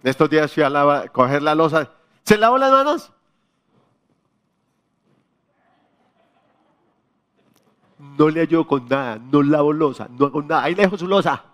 [0.03, 1.91] estos días fui a coger la losa.
[2.25, 3.13] ¿Se lavó las manos?
[7.99, 10.65] No le ayudo con nada, no lavo losa, no hago nada.
[10.65, 11.45] Ahí dejo su losa.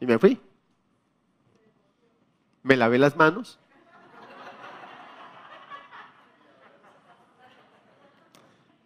[0.00, 0.40] Y me fui.
[2.62, 3.58] Me lavé las manos.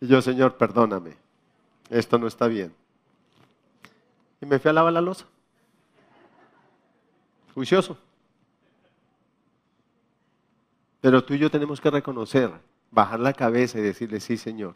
[0.00, 1.16] Y yo, Señor, perdóname.
[1.88, 2.74] Esto no está bien.
[4.40, 5.26] Y me fui a lavar la losa
[7.54, 7.96] juicioso.
[11.00, 12.50] Pero tú y yo tenemos que reconocer,
[12.90, 14.74] bajar la cabeza y decirle, sí, Señor.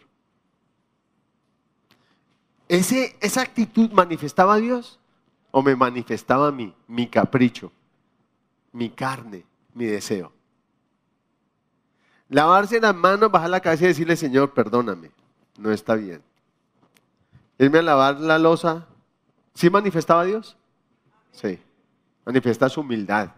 [2.69, 5.01] ¿Ese, ¿Esa actitud manifestaba a Dios
[5.51, 7.73] o me manifestaba a mí, mi capricho,
[8.73, 9.45] mi carne,
[9.75, 10.33] mi deseo?
[12.29, 15.11] Lavarse las manos, bajar la cabeza y decirle, Señor, perdóname,
[15.59, 16.23] no está bien.
[17.59, 18.87] Irme a lavar la losa,
[19.55, 20.57] ¿sí manifestaba a Dios?
[21.33, 21.59] Sí
[22.29, 23.31] manifiesta su humildad,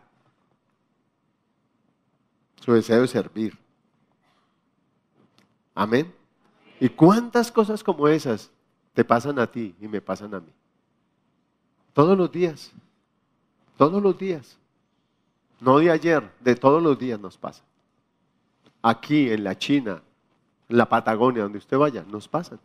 [2.57, 3.57] su deseo de servir.
[5.77, 6.13] Amén.
[6.81, 8.51] ¿Y cuántas cosas como esas
[8.93, 10.53] te pasan a ti y me pasan a mí?
[12.01, 12.73] Todos los días,
[13.77, 14.57] todos los días.
[15.61, 17.63] No de ayer, de todos los días nos pasa.
[18.81, 20.01] Aquí, en la China,
[20.71, 22.59] en la Patagonia, donde usted vaya, nos pasan.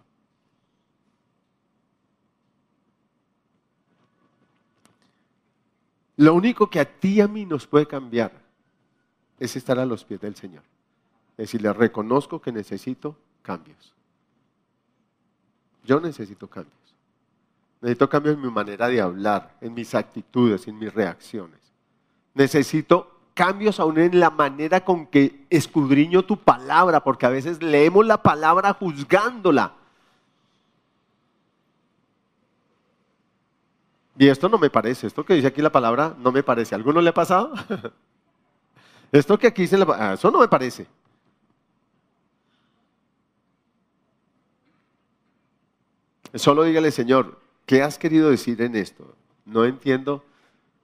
[6.16, 8.32] Lo único que a ti y a mí nos puede cambiar
[9.38, 10.64] es estar a los pies del Señor.
[11.32, 13.94] Es decir, le reconozco que necesito cambios.
[15.84, 16.85] Yo necesito cambios.
[17.86, 21.60] Necesito cambios en mi manera de hablar, en mis actitudes, en mis reacciones.
[22.34, 28.04] Necesito cambios aún en la manera con que escudriño tu palabra, porque a veces leemos
[28.04, 29.76] la palabra juzgándola.
[34.18, 36.74] Y esto no me parece, esto que dice aquí la palabra no me parece.
[36.74, 37.54] ¿Alguno le ha pasado?
[39.12, 40.88] esto que aquí dice la ah, eso no me parece.
[46.34, 49.16] Solo dígale, Señor, ¿qué has querido decir en esto?
[49.46, 50.24] No entiendo,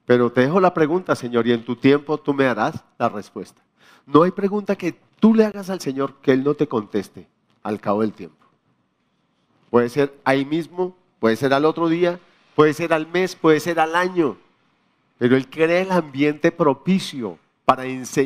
[0.05, 3.61] pero te dejo la pregunta, Señor, y en tu tiempo tú me harás la respuesta.
[4.05, 7.27] No hay pregunta que tú le hagas al Señor que Él no te conteste
[7.63, 8.45] al cabo del tiempo.
[9.69, 12.19] Puede ser ahí mismo, puede ser al otro día,
[12.55, 14.37] puede ser al mes, puede ser al año,
[15.17, 17.83] pero Él crea el ambiente propicio para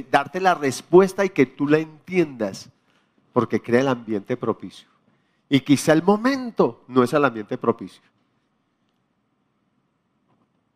[0.10, 2.70] darte la respuesta y que tú la entiendas,
[3.32, 4.88] porque crea el ambiente propicio.
[5.50, 8.02] Y quizá el momento no es el ambiente propicio.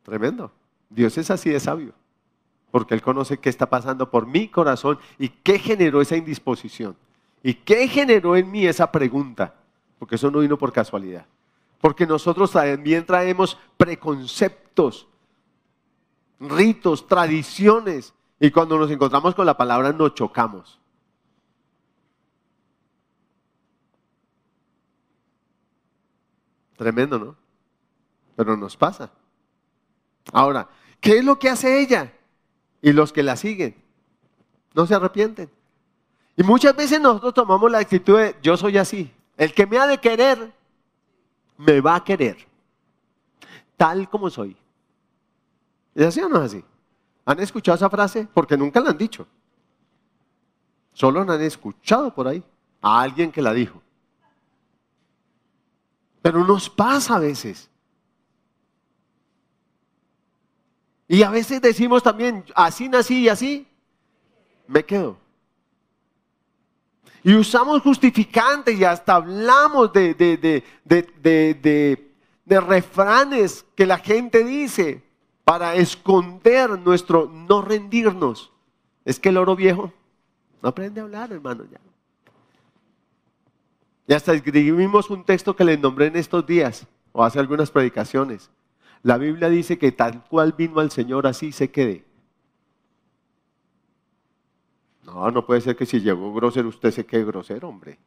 [0.04, 0.52] Tremendo.
[0.90, 1.94] Dios es así de sabio,
[2.72, 6.96] porque Él conoce qué está pasando por mi corazón y qué generó esa indisposición.
[7.44, 9.56] ¿Y qué generó en mí esa pregunta?
[9.98, 11.26] Porque eso no vino por casualidad.
[11.80, 15.08] Porque nosotros también traemos preconceptos,
[16.40, 18.14] ritos, tradiciones.
[18.40, 20.80] Y cuando nos encontramos con la palabra nos chocamos.
[26.76, 27.36] Tremendo, ¿no?
[28.36, 29.12] Pero nos pasa.
[30.32, 30.68] Ahora,
[31.00, 32.14] ¿qué es lo que hace ella?
[32.82, 33.76] Y los que la siguen,
[34.74, 35.50] no se arrepienten.
[36.38, 39.12] Y muchas veces nosotros tomamos la actitud de yo soy así.
[39.36, 40.54] El que me ha de querer,
[41.58, 42.38] me va a querer.
[43.76, 44.56] Tal como soy.
[45.96, 46.64] ¿Es así o no es así?
[47.26, 48.28] ¿Han escuchado esa frase?
[48.34, 49.28] Porque nunca la han dicho.
[50.94, 52.44] Solo la han escuchado por ahí.
[52.82, 53.82] A alguien que la dijo.
[56.22, 57.69] Pero nos pasa a veces.
[61.12, 63.68] Y a veces decimos también, así nací y así
[64.68, 65.18] me quedo.
[67.24, 75.04] Y usamos justificantes y hasta hablamos de, de, de, refranes que la gente dice
[75.44, 78.52] para esconder nuestro no rendirnos.
[79.04, 79.92] Es que el oro viejo
[80.62, 81.80] no aprende a hablar, hermano, ya.
[84.08, 88.52] Y hasta escribimos un texto que le nombré en estos días, o hace algunas predicaciones.
[89.04, 92.04] La Biblia dice que tal cual vino al Señor, así se quede.
[95.06, 97.98] No, no puede ser que si llegó grosero usted se quede grosero, hombre.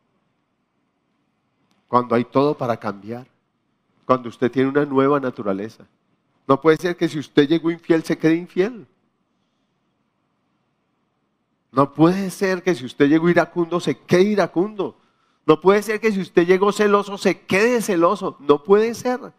[1.89, 3.27] Cuando hay todo para cambiar.
[4.05, 5.87] Cuando usted tiene una nueva naturaleza.
[6.47, 8.87] No puede ser que si usted llegó infiel se quede infiel.
[11.71, 14.97] No puede ser que si usted llegó iracundo se quede iracundo.
[15.47, 18.37] No puede ser que si usted llegó celoso se quede celoso.
[18.41, 19.33] No puede ser.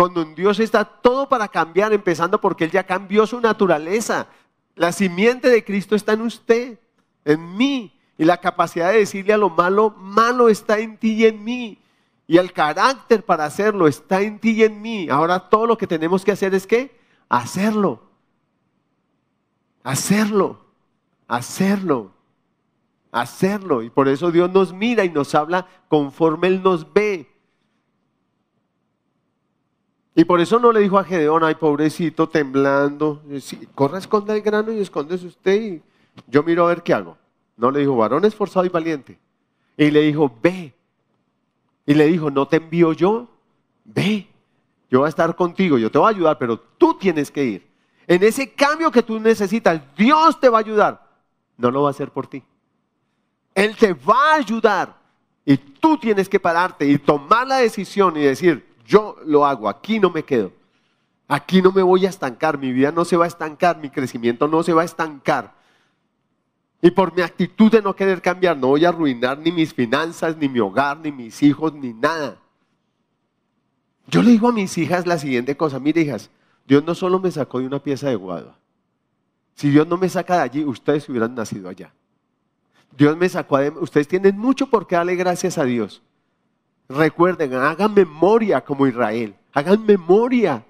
[0.00, 4.28] Cuando en Dios está todo para cambiar, empezando porque Él ya cambió su naturaleza.
[4.74, 6.78] La simiente de Cristo está en usted,
[7.26, 7.92] en mí.
[8.16, 11.78] Y la capacidad de decirle a lo malo, malo está en ti y en mí.
[12.26, 15.10] Y el carácter para hacerlo está en ti y en mí.
[15.10, 16.98] Ahora todo lo que tenemos que hacer es que
[17.28, 18.00] hacerlo.
[19.82, 20.64] Hacerlo.
[21.28, 22.10] Hacerlo
[23.12, 23.82] hacerlo.
[23.82, 27.30] Y por eso Dios nos mira y nos habla conforme Él nos ve.
[30.14, 33.22] Y por eso no le dijo a Gedeón, ay pobrecito, temblando,
[33.74, 35.82] corre, esconde el grano y escondes usted y
[36.26, 37.16] yo miro a ver qué hago.
[37.56, 39.18] No le dijo, varón esforzado y valiente.
[39.76, 40.74] Y le dijo, ve.
[41.86, 43.28] Y le dijo, no te envío yo,
[43.84, 44.26] ve.
[44.90, 47.70] Yo voy a estar contigo, yo te voy a ayudar, pero tú tienes que ir.
[48.06, 51.06] En ese cambio que tú necesitas, Dios te va a ayudar.
[51.56, 52.42] No lo va a hacer por ti.
[53.54, 54.96] Él te va a ayudar.
[55.44, 60.00] Y tú tienes que pararte y tomar la decisión y decir, yo lo hago, aquí
[60.00, 60.50] no me quedo.
[61.28, 64.48] Aquí no me voy a estancar, mi vida no se va a estancar, mi crecimiento
[64.48, 65.54] no se va a estancar.
[66.82, 70.36] Y por mi actitud de no querer cambiar, no voy a arruinar ni mis finanzas,
[70.36, 72.36] ni mi hogar, ni mis hijos, ni nada.
[74.08, 76.28] Yo le digo a mis hijas la siguiente cosa, mire hijas,
[76.66, 78.56] Dios no solo me sacó de una pieza de guado.
[79.54, 81.92] Si Dios no me saca de allí, ustedes hubieran nacido allá.
[82.96, 83.68] Dios me sacó de...
[83.68, 86.02] Ustedes tienen mucho por qué darle gracias a Dios.
[86.90, 89.32] Recuerden, hagan memoria como Israel.
[89.52, 90.64] Hagan memoria.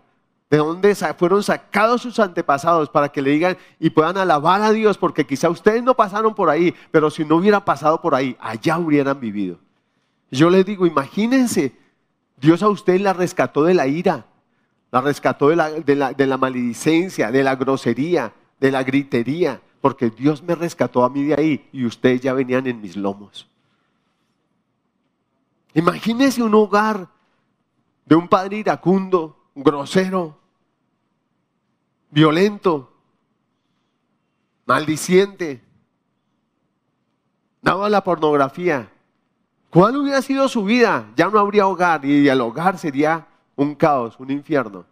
[0.50, 4.98] de dónde fueron sacados sus antepasados para que le digan y puedan alabar a Dios,
[4.98, 8.76] porque quizá ustedes no pasaron por ahí, pero si no hubieran pasado por ahí, allá
[8.76, 9.58] hubieran vivido.
[10.30, 11.72] Yo les digo, imagínense,
[12.36, 14.26] Dios a usted la rescató de la ira,
[14.90, 20.42] la rescató de la, de la maledicencia, de la grosería, de la gritería, porque Dios
[20.42, 23.49] me rescató a mí de ahí y ustedes ya venían en mis lomos.
[25.74, 27.08] Imagínense un hogar
[28.04, 30.38] de un padre iracundo, grosero,
[32.10, 32.92] violento,
[34.66, 35.62] maldiciente,
[37.62, 38.90] daba la pornografía.
[39.70, 41.08] ¿Cuál hubiera sido su vida?
[41.16, 44.84] Ya no habría hogar y el hogar sería un caos, un infierno.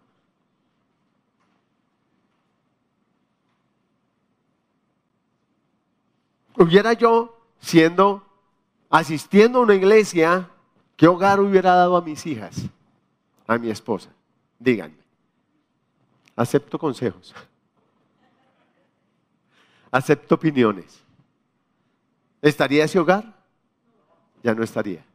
[6.55, 8.25] Hubiera yo siendo,
[8.89, 10.49] asistiendo a una iglesia,
[10.99, 12.65] ¿qué hogar hubiera dado a mis hijas,
[13.47, 14.09] a mi esposa?
[14.59, 14.99] Díganme.
[16.35, 17.33] Acepto consejos.
[19.89, 21.01] Acepto opiniones.
[22.41, 23.33] ¿Estaría ese hogar?
[24.43, 25.05] Ya no estaría.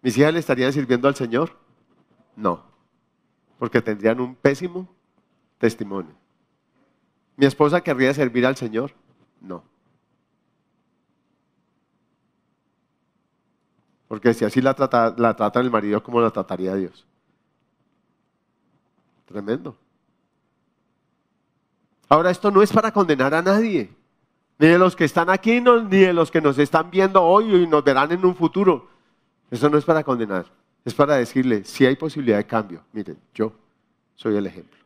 [0.00, 1.58] ¿Mis hijas le estarían sirviendo al Señor?
[2.34, 2.64] No,
[3.58, 4.88] porque tendrían un pésimo
[5.58, 6.14] testimonio.
[7.36, 8.94] ¿Mi esposa querría servir al Señor?
[9.42, 9.62] No.
[14.12, 17.06] Porque si así la trata, la trata el marido, ¿cómo la trataría Dios?
[19.24, 19.74] Tremendo.
[22.10, 23.90] Ahora esto no es para condenar a nadie,
[24.58, 27.66] ni de los que están aquí, ni de los que nos están viendo hoy y
[27.66, 28.86] nos verán en un futuro.
[29.50, 30.44] Eso no es para condenar,
[30.84, 33.50] es para decirle, si hay posibilidad de cambio, miren, yo
[34.14, 34.78] soy el ejemplo.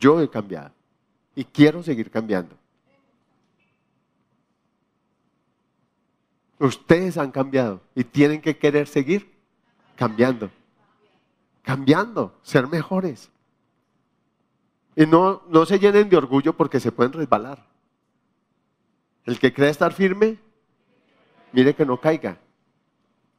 [0.00, 0.72] Yo he cambiado
[1.36, 2.56] y quiero seguir cambiando.
[6.62, 9.36] Ustedes han cambiado y tienen que querer seguir
[9.96, 10.48] cambiando.
[11.60, 13.32] Cambiando, ser mejores.
[14.94, 17.66] Y no, no se llenen de orgullo porque se pueden resbalar.
[19.24, 20.38] El que cree estar firme,
[21.50, 22.38] mire que no caiga.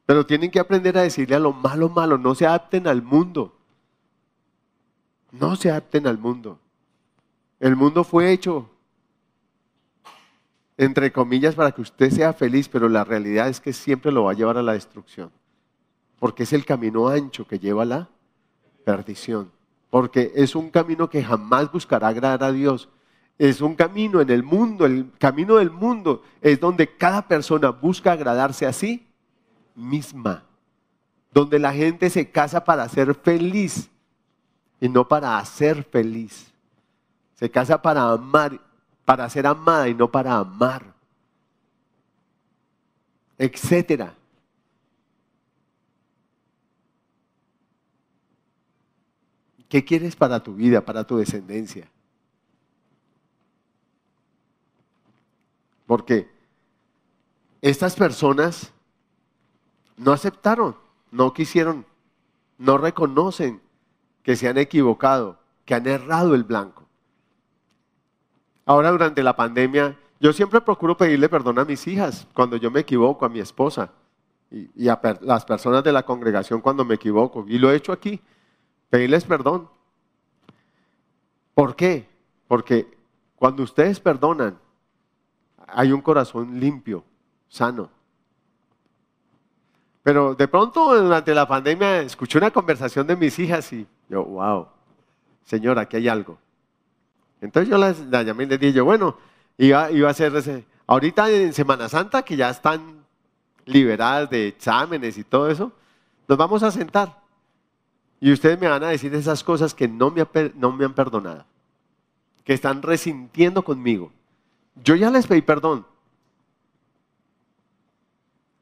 [0.04, 3.56] Pero tienen que aprender a decirle a lo malo, malo, no se adapten al mundo.
[5.32, 6.58] No se adapten al mundo.
[7.58, 8.68] El mundo fue hecho,
[10.76, 14.32] entre comillas, para que usted sea feliz, pero la realidad es que siempre lo va
[14.32, 15.30] a llevar a la destrucción.
[16.18, 18.08] Porque es el camino ancho que lleva a la
[18.84, 19.50] perdición
[19.94, 22.88] porque es un camino que jamás buscará agradar a Dios.
[23.38, 28.10] Es un camino en el mundo, el camino del mundo es donde cada persona busca
[28.10, 29.06] agradarse a sí
[29.76, 30.42] misma,
[31.32, 33.88] donde la gente se casa para ser feliz
[34.80, 36.52] y no para hacer feliz.
[37.34, 38.60] Se casa para amar,
[39.04, 40.94] para ser amada y no para amar,
[43.38, 44.14] etcétera.
[49.68, 51.90] ¿Qué quieres para tu vida, para tu descendencia?
[55.86, 56.30] Porque
[57.60, 58.72] estas personas
[59.96, 60.76] no aceptaron,
[61.10, 61.84] no quisieron,
[62.58, 63.60] no reconocen
[64.22, 66.83] que se han equivocado, que han errado el blanco.
[68.66, 72.80] Ahora durante la pandemia, yo siempre procuro pedirle perdón a mis hijas cuando yo me
[72.80, 73.90] equivoco, a mi esposa
[74.50, 77.44] y, a las personas de la congregación cuando me equivoco.
[77.46, 78.20] Y lo he hecho aquí
[78.88, 79.68] pedirles perdón.
[81.54, 82.08] ¿Por qué?
[82.48, 82.96] Porque
[83.36, 84.58] cuando ustedes perdonan,
[85.66, 87.04] hay un corazón limpio,
[87.48, 87.90] sano.
[90.02, 94.68] Pero de pronto durante la pandemia escuché una conversación de mis hijas y yo, wow,
[95.44, 96.38] señora, aquí hay algo.
[97.44, 99.18] Entonces yo las, llamé y les dije, bueno,
[99.58, 103.04] iba, a hacer ahorita en Semana Santa que ya están
[103.66, 105.72] liberadas de exámenes y todo eso,
[106.26, 107.20] nos vamos a sentar.
[108.18, 111.44] Y ustedes me van a decir esas cosas que no me, no me han perdonado,
[112.44, 114.10] que están resintiendo conmigo.
[114.82, 115.86] Yo ya les pedí perdón.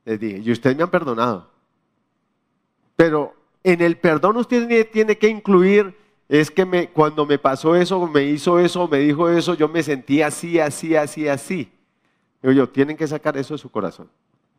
[0.05, 1.49] Les dije, y ustedes me han perdonado.
[2.97, 5.97] Pero en el perdón usted tiene que incluir,
[6.41, 10.23] es que cuando me pasó eso, me hizo eso, me dijo eso, yo me sentí
[10.23, 11.71] así, así, así, así.
[12.41, 14.09] Digo yo, tienen que sacar eso de su corazón.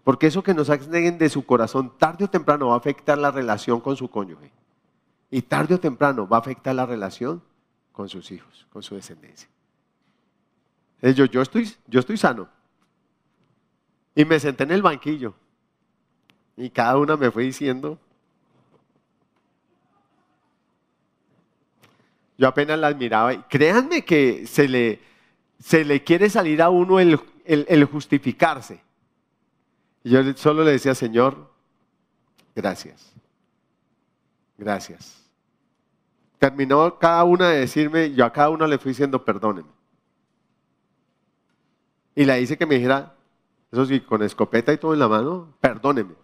[0.03, 3.31] Porque eso que nos saquen de su corazón, tarde o temprano va a afectar la
[3.31, 4.51] relación con su cónyuge.
[5.31, 7.41] Y tarde o temprano va a afectar la relación
[7.91, 9.49] con sus hijos, con su descendencia.
[11.01, 12.49] Yo, yo, estoy, yo estoy sano.
[14.13, 15.33] Y me senté en el banquillo.
[16.55, 17.97] Y cada una me fue diciendo.
[22.37, 23.33] Yo apenas las miraba.
[23.33, 24.99] Y créanme que se le,
[25.59, 28.81] se le quiere salir a uno el, justificarse.
[30.03, 31.51] Yo solo le decía, Señor,
[32.55, 33.13] gracias.
[34.57, 35.23] Gracias
[36.43, 39.69] terminó cada una de decirme, yo a cada una le fui diciendo, perdóneme.
[42.13, 43.15] Y la hice que me dijera,
[43.71, 46.15] eso sí, con escopeta y todo en la mano, perdóneme.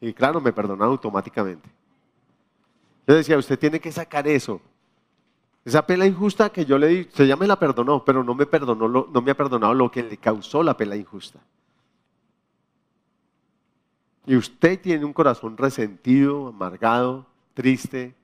[0.00, 1.70] Y claro, me perdonó automáticamente.
[3.06, 4.60] Yo decía, usted tiene que sacar eso.
[5.64, 8.46] Esa pela injusta que yo le di, se ya me la perdonó, pero no me
[8.46, 11.38] perdonó, no me ha perdonado lo que le causó la pela injusta.
[14.26, 18.14] Y usted tiene un corazón resentido, amargado, triste.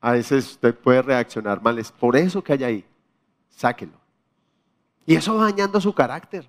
[0.00, 1.78] A veces usted puede reaccionar mal.
[1.78, 2.84] Es por eso que hay ahí.
[3.50, 3.92] Sáquelo.
[5.06, 6.48] Y eso va dañando su carácter.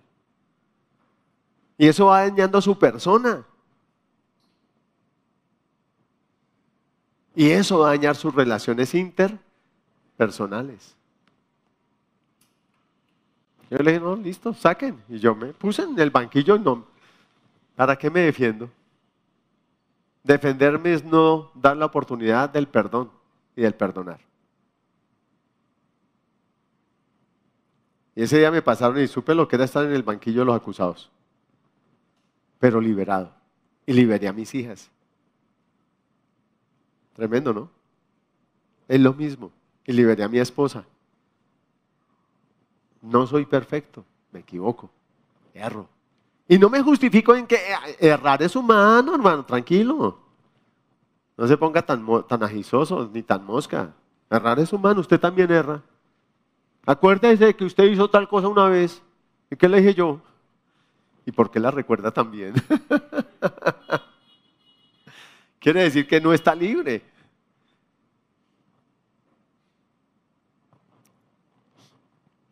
[1.78, 3.46] Y eso va dañando su persona.
[7.40, 10.94] Y eso va a dañar sus relaciones interpersonales.
[13.70, 15.02] Yo le dije, no, listo, saquen.
[15.08, 16.86] Y yo me puse en el banquillo no.
[17.78, 18.70] ¿Para qué me defiendo?
[20.22, 23.10] Defenderme es no dar la oportunidad del perdón
[23.56, 24.20] y del perdonar.
[28.18, 30.46] Y ese día me pasaron y supe lo que era estar en el banquillo de
[30.46, 31.10] los acusados.
[32.60, 33.32] Pero liberado.
[33.86, 34.92] Y liberé a mis hijas.
[37.14, 37.70] Tremendo, ¿no?
[38.88, 39.52] Es lo mismo.
[39.86, 40.86] Y liberé a mi esposa.
[43.02, 44.90] No soy perfecto, me equivoco,
[45.54, 45.88] erro.
[46.48, 47.60] Y no me justifico en que
[48.00, 50.20] errar es humano, hermano, tranquilo.
[51.38, 53.94] No se ponga tan, tan agisoso ni tan mosca.
[54.30, 55.82] Errar es humano, usted también erra.
[56.86, 59.02] Acuérdese que usted hizo tal cosa una vez.
[59.50, 60.20] ¿Y qué le dije yo?
[61.26, 62.54] ¿Y por qué la recuerda también?
[65.60, 67.04] Quiere decir que no está libre.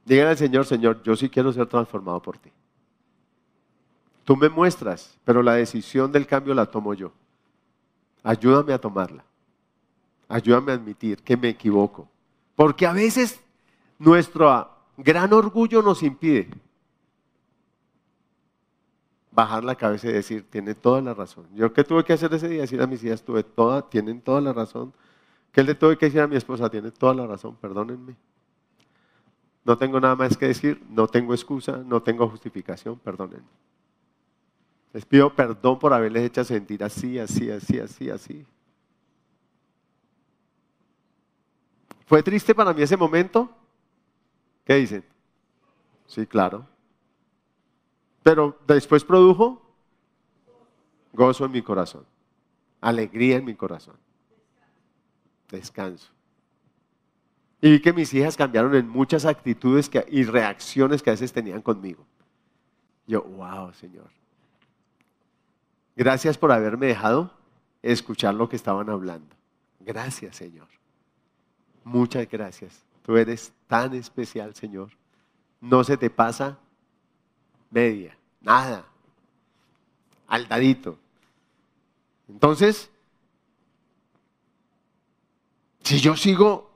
[0.06, 2.50] Díganle al Señor, Señor, yo sí quiero ser transformado por ti.
[4.24, 7.12] Tú me muestras, pero la decisión del cambio la tomo yo.
[8.24, 9.24] Ayúdame a tomarla.
[10.28, 12.10] Ayúdame a admitir que me equivoco.
[12.56, 13.40] Porque a veces
[14.00, 16.50] nuestro gran orgullo nos impide
[19.38, 21.46] bajar la cabeza y decir, tiene toda la razón.
[21.54, 24.42] Yo qué tuve que hacer ese día, decir a mis hijas, tuve toda, tienen toda
[24.42, 24.92] la razón.
[25.52, 26.68] ¿Qué le tuve que decir a mi esposa?
[26.72, 28.16] Tiene toda la razón, perdónenme.
[29.64, 33.46] No tengo nada más que decir, no tengo excusa, no tengo justificación, perdónenme.
[34.92, 38.46] Les pido perdón por haberles hecho sentir así, así, así, así, así.
[42.08, 43.52] ¿Fue triste para mí ese momento?
[44.66, 45.04] ¿Qué dicen?
[46.08, 46.66] Sí, claro.
[48.28, 49.62] Pero después produjo
[51.14, 52.06] gozo en mi corazón,
[52.82, 53.96] alegría en mi corazón,
[55.50, 56.12] descanso.
[57.62, 61.62] Y vi que mis hijas cambiaron en muchas actitudes y reacciones que a veces tenían
[61.62, 62.06] conmigo.
[63.06, 64.10] Yo, wow, Señor.
[65.96, 67.32] Gracias por haberme dejado
[67.82, 69.34] escuchar lo que estaban hablando.
[69.80, 70.68] Gracias, Señor.
[71.86, 72.84] Muchas gracias.
[73.04, 74.90] Tú eres tan especial, Señor.
[75.62, 76.60] No se te pasa
[77.72, 78.17] media.
[78.42, 78.86] Nada.
[80.28, 80.98] Al dadito.
[82.28, 82.90] Entonces,
[85.82, 86.70] si yo sigo,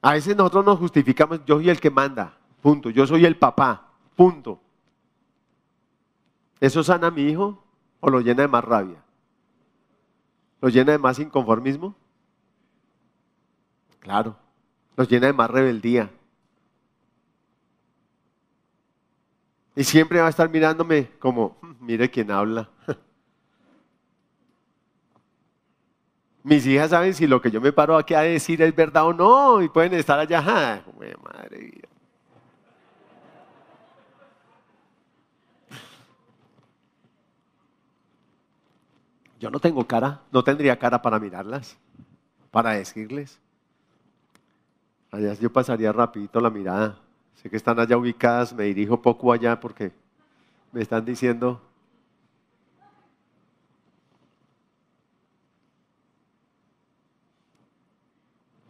[0.00, 2.90] a veces nosotros nos justificamos, yo soy el que manda, punto.
[2.90, 4.60] Yo soy el papá, punto.
[6.60, 7.64] ¿Eso sana a mi hijo
[8.00, 9.02] o lo llena de más rabia?
[10.60, 11.94] ¿Lo llena de más inconformismo?
[13.98, 14.36] Claro.
[14.96, 16.10] Lo llena de más rebeldía.
[19.80, 22.68] Y siempre va a estar mirándome como, hmm, mire quién habla.
[26.42, 29.14] Mis hijas saben si lo que yo me paro aquí a decir es verdad o
[29.14, 31.80] no, y pueden estar allá, madre
[39.38, 41.78] Yo no tengo cara, no tendría cara para mirarlas,
[42.50, 43.40] para decirles.
[45.10, 46.98] Allá yo pasaría rapidito la mirada.
[47.42, 49.92] Sé que están allá ubicadas, me dirijo poco allá porque
[50.72, 51.58] me están diciendo,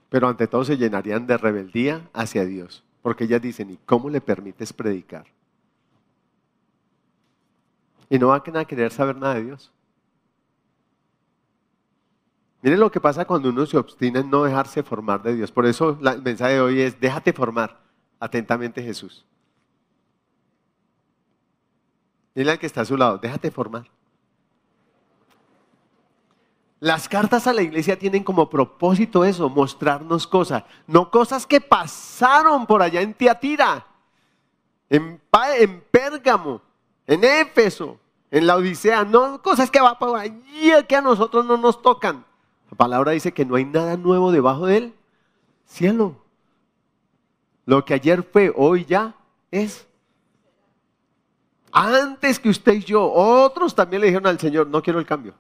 [0.09, 4.21] pero ante todo se llenarían de rebeldía hacia Dios, porque ellas dicen, ¿y cómo le
[4.21, 5.27] permites predicar?
[8.09, 9.73] Y no van a querer saber nada de Dios.
[12.63, 15.51] Miren lo que pasa cuando uno se obstina en no dejarse formar de Dios.
[15.51, 17.80] Por eso el mensaje de hoy es, déjate formar.
[18.21, 19.25] Atentamente Jesús.
[22.35, 23.91] Dile al que está a su lado, déjate formar.
[26.79, 32.67] Las cartas a la iglesia tienen como propósito eso, mostrarnos cosas, no cosas que pasaron
[32.67, 33.87] por allá en Tiatira,
[34.89, 35.21] en,
[35.59, 36.63] en Pérgamo,
[37.07, 37.99] en Éfeso,
[38.31, 42.25] en la Odisea, no cosas que van por allí que a nosotros no nos tocan.
[42.71, 44.95] La palabra dice que no hay nada nuevo debajo del
[45.67, 46.17] cielo.
[47.67, 49.15] Lo que ayer fue, hoy ya
[49.51, 49.87] es.
[51.73, 55.35] Antes que usted y yo, otros también le dijeron al Señor, no quiero el cambio.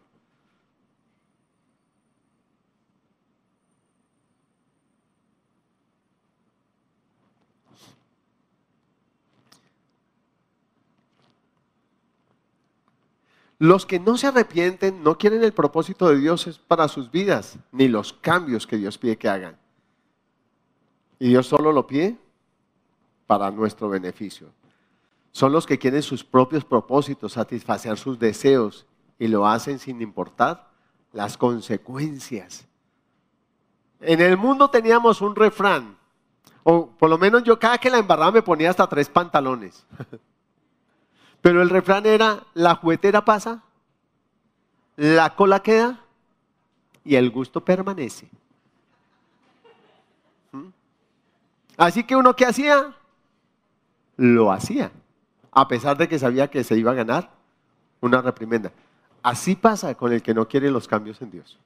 [13.61, 17.89] Los que no se arrepienten no quieren el propósito de Dios para sus vidas, ni
[17.89, 19.59] los cambios que Dios pide que hagan.
[21.21, 22.17] Y Dios solo lo pide
[23.29, 24.49] para nuestro beneficio.
[25.31, 28.87] Son los que quieren sus propios propósitos, satisfacer sus deseos
[29.19, 30.69] y lo hacen sin importar
[31.13, 32.67] las consecuencias.
[34.01, 35.97] En el mundo teníamos un refrán,
[36.63, 39.87] o por lo menos yo cada que la embarraba me ponía hasta tres pantalones.
[41.43, 43.63] Pero el refrán era, la juguetera pasa,
[44.97, 46.01] la cola queda
[47.05, 48.29] y el gusto permanece.
[50.53, 50.69] ¿Mm?
[51.81, 52.95] Así que uno que hacía,
[54.19, 54.93] lo hacía,
[55.51, 57.31] a pesar de que sabía que se iba a ganar
[58.03, 58.71] una reprimenda.
[59.23, 61.59] Así pasa con el que no quiere los cambios en Dios.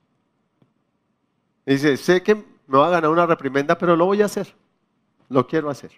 [1.66, 4.54] Dice, sé que me va a ganar una reprimenda, pero lo voy a hacer.
[5.28, 5.90] Lo quiero hacer.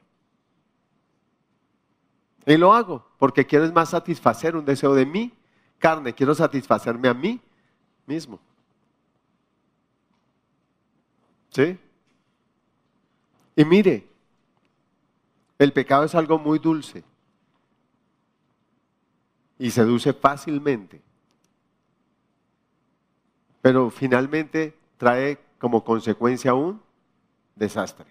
[2.46, 5.34] Y lo hago porque quiero más satisfacer un deseo de mi
[5.78, 7.38] carne, quiero satisfacerme a mí
[8.06, 8.40] mismo.
[11.50, 11.78] ¿Sí?
[13.56, 14.06] Y mire,
[15.58, 17.02] el pecado es algo muy dulce
[19.58, 21.00] y seduce fácilmente,
[23.62, 26.82] pero finalmente trae como consecuencia un
[27.54, 28.06] desastre.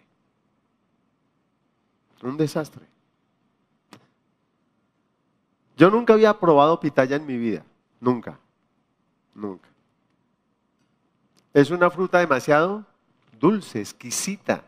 [2.23, 2.87] Un desastre.
[5.77, 7.63] Yo nunca había probado pitaya en mi vida,
[7.99, 8.39] nunca,
[9.35, 9.69] nunca.
[11.53, 12.85] Es una fruta demasiado
[13.39, 14.63] dulce, exquisita,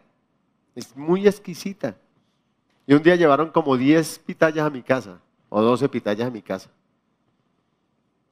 [0.77, 1.95] es muy exquisita.
[2.85, 5.19] Y un día llevaron como 10 pitayas a mi casa,
[5.49, 6.69] o 12 pitayas a mi casa.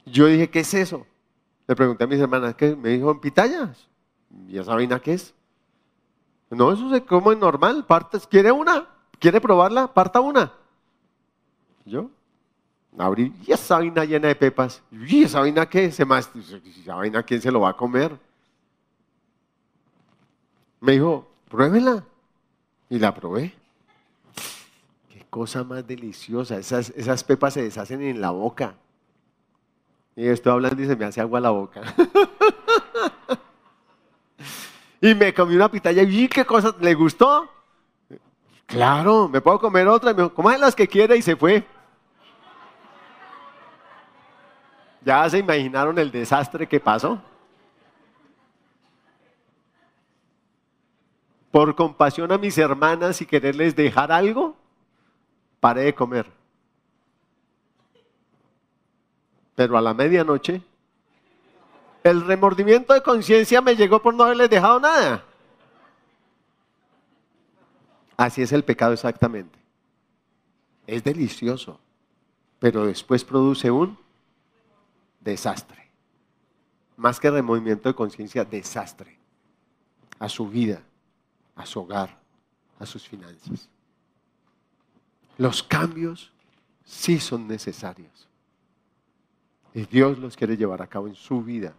[0.05, 1.05] Yo dije, ¿qué es eso?
[1.67, 2.75] Le pregunté a mis hermanas, ¿qué?
[2.75, 3.87] Me dijo, pitayas.
[4.47, 5.33] ¿Y esa vaina qué es?
[6.51, 7.85] No, eso se come normal.
[7.85, 8.87] Partes, ¿Quiere una?
[9.19, 9.91] ¿Quiere probarla?
[9.91, 10.53] Parta una.
[11.83, 12.09] ¿Yo?
[12.97, 17.41] abrir, y esa vaina llena de pepas, y esa vaina qué, se esa vaina quién
[17.41, 18.17] se lo va a comer.
[20.79, 22.05] Me dijo, pruébela.
[22.95, 23.53] Y la probé.
[25.09, 26.55] Qué cosa más deliciosa.
[26.55, 28.75] Esas, esas pepas se deshacen en la boca.
[30.15, 31.81] Y estoy hablando y se me hace agua la boca.
[35.01, 37.49] y me comí una pitaya y qué cosa, ¿le gustó?
[38.65, 40.11] Claro, me puedo comer otra.
[40.11, 41.67] Y me dijo, las que quiera y se fue.
[45.03, 47.21] ¿Ya se imaginaron el desastre que pasó?
[51.55, 54.57] Por compasión a mis hermanas y quererles dejar algo,
[55.61, 56.29] paré de comer.
[59.55, 60.61] Pero a la medianoche,
[62.03, 65.23] el remordimiento de conciencia me llegó por no haberles dejado nada.
[68.17, 69.57] Así es el pecado exactamente.
[70.85, 71.79] Es delicioso,
[72.59, 73.97] pero después produce un
[75.21, 75.89] desastre.
[76.97, 79.17] Más que removimiento de conciencia, desastre.
[80.19, 80.81] A su vida,
[81.55, 82.17] a su hogar,
[82.79, 83.69] a sus finanzas.
[85.37, 86.31] Los cambios
[86.83, 88.27] sí son necesarios.
[89.73, 91.73] Y Dios los quiere llevar a cabo en su vida.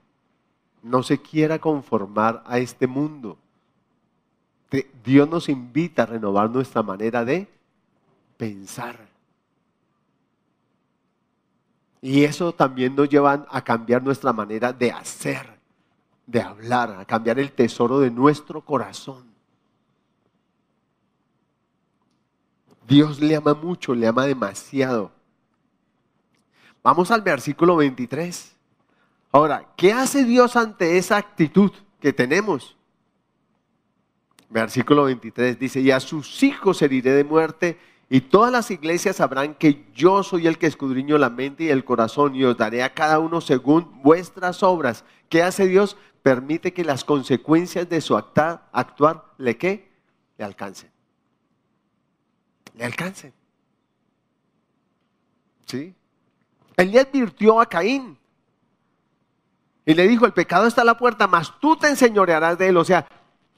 [0.83, 3.39] No se quiera conformar a este mundo.
[5.05, 7.49] Dios nos invita a renovar nuestra manera de
[8.37, 8.99] pensar.
[12.03, 15.59] Y eso también nos lleva a cambiar nuestra manera de hacer,
[16.27, 19.26] de hablar, a cambiar el tesoro de nuestro corazón.
[22.87, 25.11] Dios le ama mucho, le ama demasiado.
[26.83, 28.55] Vamos al versículo 23.
[29.33, 32.77] Ahora, ¿qué hace Dios ante esa actitud que tenemos?
[34.49, 37.79] Versículo 23 dice, y a sus hijos heriré de muerte
[38.09, 41.85] y todas las iglesias sabrán que yo soy el que escudriño la mente y el
[41.85, 45.05] corazón y os daré a cada uno según vuestras obras.
[45.29, 45.97] ¿Qué hace Dios?
[46.23, 49.91] Permite que las consecuencias de su actuar, le qué?
[50.39, 50.96] Le alcancen.
[52.77, 53.33] Le alcancen.
[55.67, 55.95] ¿Sí?
[56.77, 58.17] Él le advirtió a Caín.
[59.85, 62.77] Y le dijo, el pecado está a la puerta, mas tú te enseñorearás de él.
[62.77, 63.07] O sea,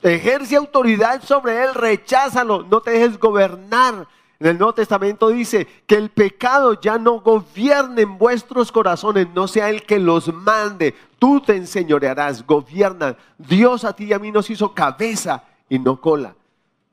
[0.03, 4.07] ejerce autoridad sobre él, recházalo, no te dejes gobernar
[4.39, 9.49] En el Nuevo Testamento dice que el pecado ya no gobierne en vuestros corazones, no
[9.49, 10.95] sea el que los mande.
[11.19, 13.17] Tú te enseñorearás, gobierna.
[13.37, 16.37] Dios a ti y a mí nos hizo cabeza y no cola.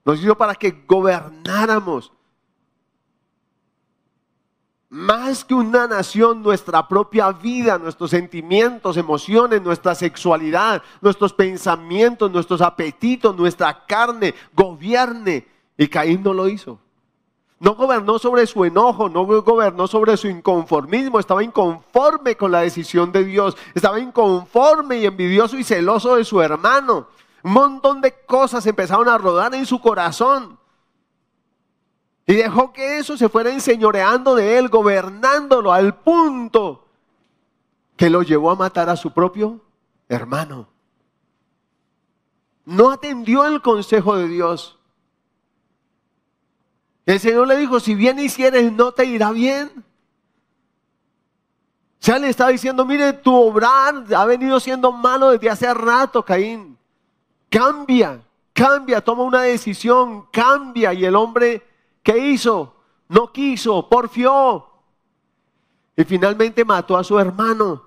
[0.06, 2.14] Nos hizo para que gobernáramos.
[4.96, 12.62] Más que una nación, nuestra propia vida, nuestros sentimientos, emociones, nuestra sexualidad, nuestros pensamientos, nuestros
[12.62, 15.46] apetitos, nuestra carne, gobierne.
[15.78, 16.80] Y Caín no lo hizo.
[17.60, 23.12] No gobernó sobre su enojo, no gobernó sobre su inconformismo, estaba inconforme con la decisión
[23.12, 27.08] de Dios, estaba inconforme y envidioso y celoso de su hermano.
[27.43, 30.58] Un montón de cosas empezaron a rodar en su corazón.
[32.28, 36.88] Y dejó que eso se fuera enseñoreando de él, gobernándolo al punto
[37.96, 39.62] que lo llevó a matar a su propio
[40.10, 40.68] hermano.
[42.66, 44.80] No atendió el consejo de Dios.
[47.06, 49.86] El Señor le dijo, si bien hicieres, no te irá bien.
[52.00, 56.78] Sea, le estaba diciendo, mire, tu obrar ha venido siendo malo desde hace rato, Caín.
[57.50, 58.22] Cambia,
[58.54, 60.94] cambia, toma una decisión, cambia.
[60.94, 61.64] Y el hombre,
[62.06, 62.76] ¿qué hizo?
[63.10, 64.66] No quiso, porfió.
[65.97, 67.84] Y finalmente mató a su hermano.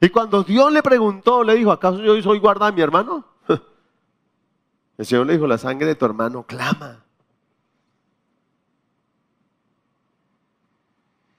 [0.00, 3.24] Y cuando Dios le preguntó, le dijo, ¿acaso yo soy guarda de mi hermano?
[4.98, 7.04] El Señor le dijo, la sangre de tu hermano clama.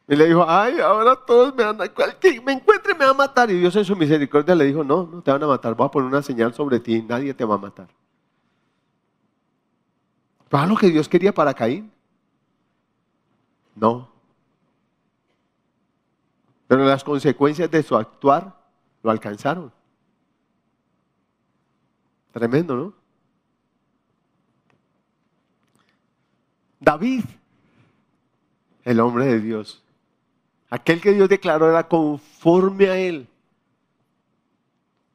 [0.08, 3.16] Y le dijo, ay, ahora todos me van a, que me encuentre me va a
[3.16, 3.50] matar.
[3.50, 5.92] Y Dios en su misericordia le dijo, no, no te van a matar, voy a
[5.92, 7.88] poner una señal sobre ti, nadie te va a matar.
[10.48, 11.92] ¿Para lo que Dios quería para Caín?
[13.76, 14.10] No.
[16.68, 18.56] Pero las consecuencias de su actuar
[19.04, 19.72] lo alcanzaron.
[22.32, 22.94] Tremendo, ¿no?
[26.80, 27.24] David,
[28.84, 29.86] el hombre de Dios,
[30.70, 33.30] Aquel que Dios declaró era conforme a Él.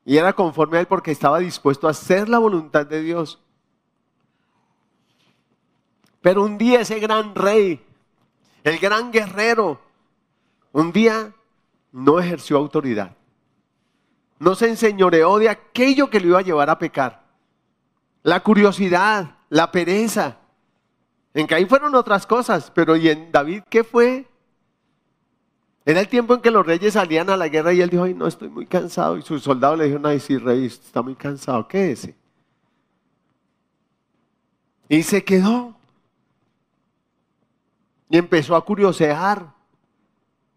[0.04, 3.38] Y era conforme a Él porque estaba dispuesto a hacer la voluntad de Dios.
[6.22, 7.84] Pero un día ese gran rey,
[8.64, 9.80] el gran guerrero,
[10.72, 11.32] un día
[11.92, 13.16] no ejerció autoridad.
[14.38, 17.24] No se enseñoreó de aquello que le iba a llevar a pecar.
[18.22, 20.38] La curiosidad, la pereza.
[21.34, 24.26] En Caín fueron otras cosas, pero ¿y en David qué fue?
[25.84, 28.14] Era el tiempo en que los reyes salían a la guerra y él dijo, ay,
[28.14, 29.16] no, estoy muy cansado.
[29.16, 32.11] Y sus soldados le dijeron, ay, sí, rey, está muy cansado, ¿qué es?
[34.88, 35.80] Y se quedó.
[38.11, 39.54] Y empezó a curiosear.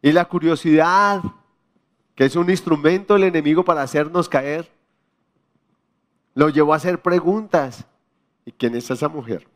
[0.01, 1.23] Y la curiosidad,
[2.15, 4.69] que es un instrumento del enemigo para hacernos caer,
[6.33, 7.85] lo llevó a hacer preguntas.
[8.43, 9.47] ¿Y quién es esa mujer?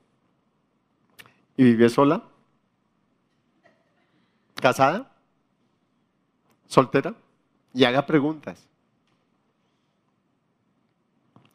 [1.57, 2.23] ¿Y vive sola?
[4.55, 5.11] ¿Casada?
[6.67, 7.15] soltera
[7.73, 8.67] y haga preguntas.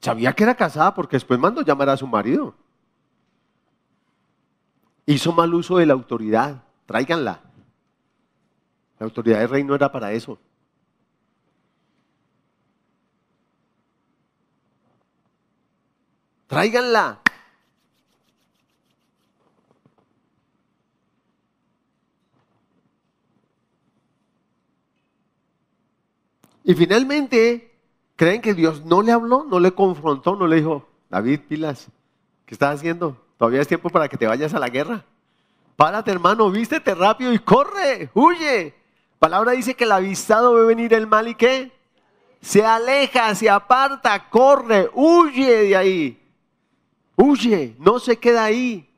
[0.00, 2.54] Sabía que era casada porque después mandó llamar a su marido.
[5.06, 6.62] Hizo mal uso de la autoridad.
[6.86, 7.40] Tráiganla.
[8.98, 10.38] La autoridad del rey no era para eso.
[16.46, 17.18] Tráiganla.
[26.64, 27.74] Y finalmente,
[28.16, 31.88] ¿creen que Dios no le habló, no le confrontó, no le dijo, David, pilas,
[32.46, 33.21] ¿qué estás haciendo?
[33.42, 35.04] Todavía es tiempo para que te vayas a la guerra.
[35.74, 38.72] Párate, hermano, vístete rápido y corre, huye.
[39.18, 41.72] Palabra dice que el avistado ve venir el mal y qué?
[42.40, 46.32] Se aleja, se aparta, corre, huye de ahí.
[47.16, 48.88] Huye, no se queda ahí.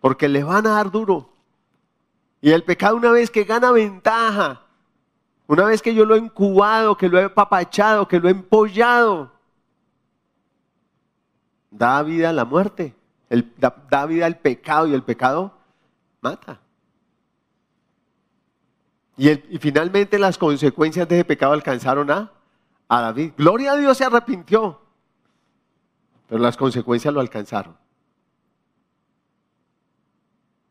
[0.00, 1.30] Porque le van a dar duro.
[2.40, 4.62] Y el pecado una vez que gana ventaja,
[5.46, 9.30] una vez que yo lo he incubado, que lo he papachado, que lo he empollado,
[11.70, 12.97] da vida a la muerte,
[13.56, 15.52] da, vida al pecado y el pecado
[16.20, 16.60] mata.
[19.16, 22.32] Y, finalmente las consecuencias de ese pecado alcanzaron a,
[22.88, 23.32] a David.
[23.36, 24.80] Gloria a Dios se arrepintió,
[26.28, 27.76] pero las consecuencias lo alcanzaron.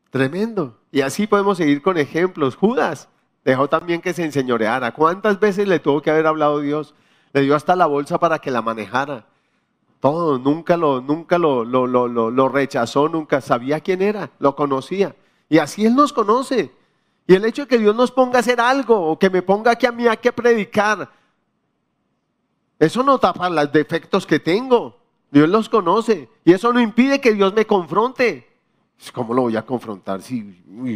[0.10, 0.80] Tremendo.
[0.92, 2.56] Y así podemos seguir con ejemplos.
[2.56, 3.10] Judas
[3.48, 4.92] Dejó también que se enseñoreara.
[4.92, 6.94] ¿Cuántas veces le tuvo que haber hablado Dios?
[7.32, 9.26] Le dio hasta la bolsa para que la manejara.
[10.00, 15.16] Todo, nunca lo, nunca lo, lo, lo, lo rechazó, nunca sabía quién era, lo conocía.
[15.50, 16.72] Y así Él nos conoce.
[17.26, 19.72] Y el hecho de que Dios nos ponga a hacer algo o que me ponga
[19.72, 21.12] aquí a mí a que predicar,
[22.80, 24.96] eso no tapa los defectos que tengo.
[25.32, 26.30] Dios los conoce.
[26.46, 28.48] Y eso no impide que Dios me confronte.
[29.14, 30.42] ¿Cómo lo voy a confrontar si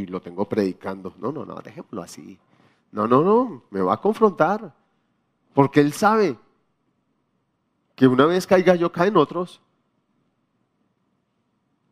[0.08, 1.14] lo tengo predicando?
[1.20, 2.40] No, no, no, déjemelo así.
[2.92, 4.74] No, no, no, me va a confrontar.
[5.54, 6.38] Porque él sabe
[8.02, 9.62] que una vez caiga yo, caen otros.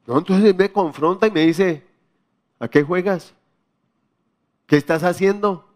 [0.07, 1.86] Entonces me confronta y me dice,
[2.57, 3.36] ¿a qué juegas?
[4.66, 5.70] ¿Qué estás haciendo?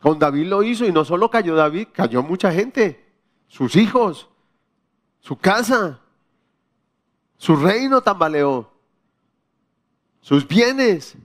[0.00, 3.06] Con David lo hizo y no solo cayó David, cayó mucha gente,
[3.48, 4.30] sus hijos,
[5.18, 6.00] su casa,
[7.36, 8.70] su reino tambaleó,
[10.22, 11.18] sus bienes,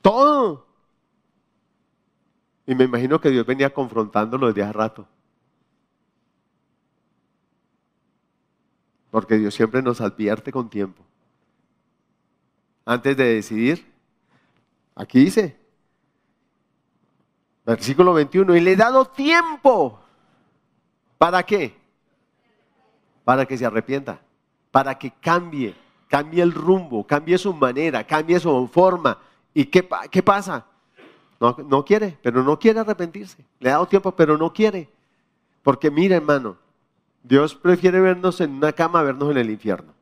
[0.00, 0.68] todo.
[2.64, 5.08] Y me imagino que Dios venía confrontándolo desde hace rato.
[9.14, 11.00] Porque Dios siempre nos advierte con tiempo.
[12.84, 13.86] Antes de decidir,
[14.96, 15.56] aquí dice,
[17.64, 20.00] versículo 21, y le he dado tiempo.
[21.16, 21.76] ¿Para qué?
[23.22, 24.18] Para que se arrepienta,
[24.72, 25.76] para que cambie,
[26.08, 29.16] cambie el rumbo, cambie su manera, cambie su forma.
[29.54, 29.84] ¿Y qué,
[30.24, 30.66] pasa?
[31.38, 33.44] No, no quiere, pero no quiere arrepentirse.
[33.60, 34.88] Le ha dado tiempo, pero no quiere.
[35.62, 36.63] Porque mira, hermano,
[37.24, 39.94] Dios prefiere vernos en una cama a vernos en el infierno.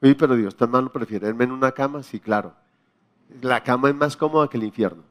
[0.00, 2.04] Uy, pero Dios tan malo prefiere verme en una cama.
[2.04, 2.54] Sí, claro.
[3.40, 5.02] La cama es más cómoda que el infierno.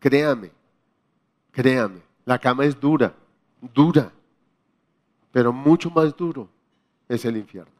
[0.00, 0.50] Créame,
[1.52, 2.00] créame.
[2.24, 3.14] La cama es dura,
[3.72, 4.10] dura.
[5.30, 6.48] Pero mucho más duro
[7.08, 7.72] es el infierno.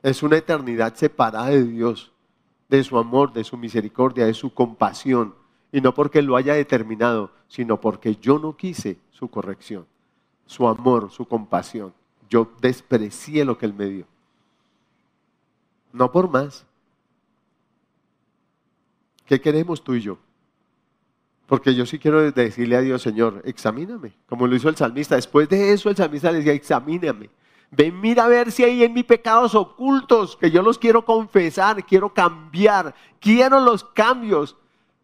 [0.00, 2.12] Es una eternidad separada de Dios,
[2.68, 5.34] de su amor, de su misericordia, de su compasión.
[5.72, 9.86] Y no porque lo haya determinado, sino porque yo no quise su corrección,
[10.46, 11.92] su amor, su compasión.
[12.30, 14.06] Yo desprecié lo que Él me dio.
[15.92, 16.64] No por más.
[19.26, 20.18] ¿Qué queremos tú y yo?
[21.46, 25.16] Porque yo sí quiero decirle a Dios, Señor, examíname, como lo hizo el salmista.
[25.16, 27.28] Después de eso el salmista le decía, examíname.
[27.72, 31.84] Ven, mira a ver si hay en mí pecados ocultos, que yo los quiero confesar,
[31.84, 34.56] quiero cambiar, quiero los cambios.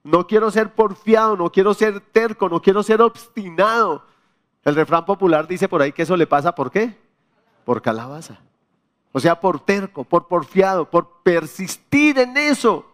[0.04, 4.04] No quiero ser porfiado, no quiero ser terco, no quiero ser obstinado.
[4.64, 6.96] El refrán popular dice por ahí que eso le pasa, ¿por qué?
[7.66, 8.40] Por calabaza.
[9.12, 12.86] O sea, por terco, por porfiado, por persistir en eso.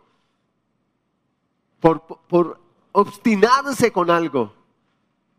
[1.78, 2.60] Por, por
[2.90, 4.52] obstinarse con algo.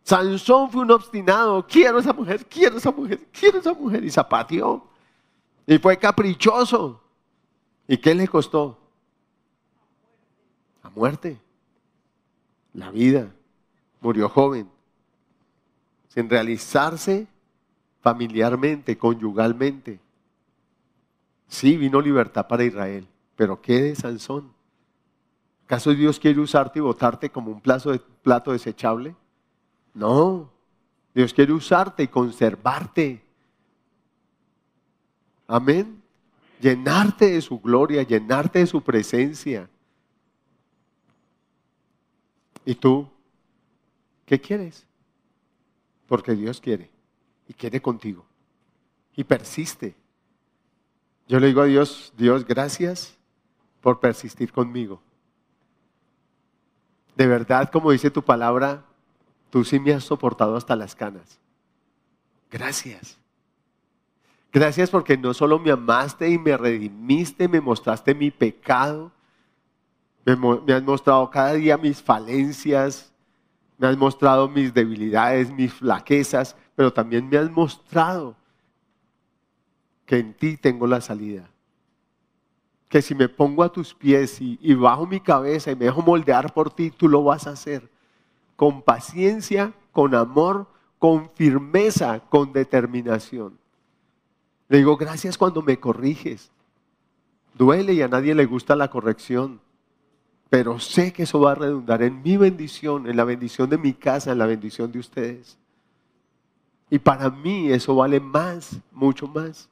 [0.03, 1.67] Sansón fue un obstinado.
[1.67, 4.05] Quiero esa mujer, quiero esa mujer, quiero esa mujer.
[4.05, 4.87] Y zapateó.
[5.67, 7.01] Y fue caprichoso.
[7.89, 8.79] ¿Y qué le costó?
[10.81, 11.43] La muerte
[12.73, 13.33] la vida.
[14.01, 14.69] Murió joven,
[16.09, 17.25] sin realizarse
[18.03, 19.97] familiarmente, conyugalmente.
[21.47, 24.51] Sí, vino libertad para Israel, pero ¿qué de Sansón?
[25.65, 29.15] ¿Acaso Dios quiere usarte y botarte como un plato, de, plato desechable?
[29.93, 30.51] No,
[31.15, 33.23] Dios quiere usarte y conservarte.
[35.47, 36.01] Amén.
[36.59, 39.69] Llenarte de su gloria, llenarte de su presencia.
[42.65, 43.07] ¿Y tú
[44.25, 44.85] qué quieres?
[46.07, 46.92] Porque Dios quiere
[47.47, 48.25] y quiere contigo
[49.15, 49.95] y persiste.
[51.27, 53.17] Yo le digo a Dios, Dios, gracias
[53.81, 55.01] por persistir conmigo.
[57.15, 58.83] De verdad, como dice tu palabra,
[59.49, 61.39] tú sí me has soportado hasta las canas.
[62.49, 63.17] Gracias.
[64.51, 69.11] Gracias porque no solo me amaste y me redimiste, me mostraste mi pecado,
[70.25, 73.12] me, has mostrado cada día mis falencias,
[73.77, 78.35] me has mostrado mis debilidades, mis flaquezas, pero también me has mostrado
[80.05, 81.49] que en ti tengo la salida.
[82.89, 86.01] Que si me pongo a tus pies y, y bajo mi cabeza y me dejo
[86.01, 87.89] moldear por ti, tú lo vas a hacer.
[88.55, 90.67] Con paciencia, con amor,
[90.99, 93.57] con firmeza, con determinación.
[94.69, 96.51] Le digo, gracias cuando me corriges.
[97.55, 99.59] Duele y a nadie le gusta la corrección
[100.53, 103.91] pero sé que eso va a redundar en mi bendición, en la bendición de mi
[103.91, 105.57] casa, en la bendición de ustedes.
[106.91, 109.67] Y para mí eso vale más, mucho más.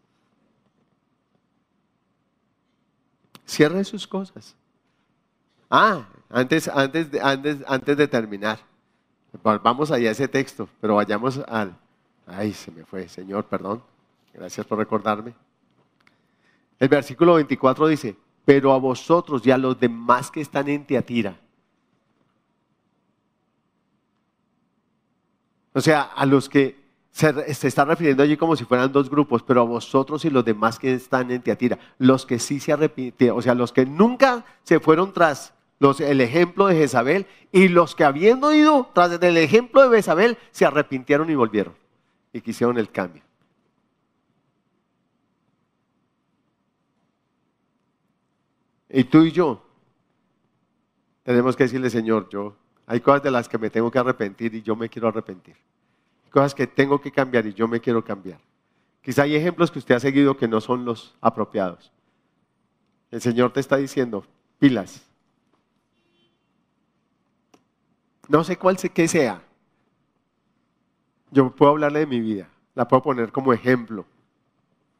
[3.45, 4.55] Cierre sus cosas.
[5.69, 8.57] Ah, antes, antes, antes, antes de terminar,
[9.43, 11.77] vamos allá a ese texto, pero vayamos al...
[12.25, 13.83] Ay, se me fue, Señor, perdón.
[14.33, 15.35] Gracias por recordarme.
[16.79, 18.15] El versículo 24 dice,
[18.45, 21.35] pero a vosotros y a los demás que están en Teatira.
[25.73, 26.81] O sea, a los que
[27.11, 30.43] se, se, está refiriendo allí como si fueran dos grupos, pero a vosotros y los
[30.43, 34.45] demás que están en Teatira, los que sí se arrepintieron, o sea, los que nunca
[34.63, 35.53] se fueron tras
[35.99, 40.65] el ejemplo de Jezabel y los que habiendo ido tras el ejemplo de Jezabel se
[40.65, 41.73] arrepintieron y volvieron
[42.33, 43.23] y quisieron el cambio.
[48.93, 49.61] Y tú y yo
[51.23, 54.61] tenemos que decirle, Señor, yo hay cosas de las que me tengo que arrepentir y
[54.61, 55.55] yo me quiero arrepentir.
[56.29, 58.39] Cosas que tengo que cambiar y yo me quiero cambiar.
[59.01, 61.91] Quizá hay ejemplos que usted ha seguido que no son los apropiados.
[63.09, 64.25] El Señor te está diciendo,
[64.59, 65.01] pilas.
[68.27, 69.41] No sé cuál sea.
[71.31, 74.05] Yo puedo hablarle de mi vida, la puedo poner como ejemplo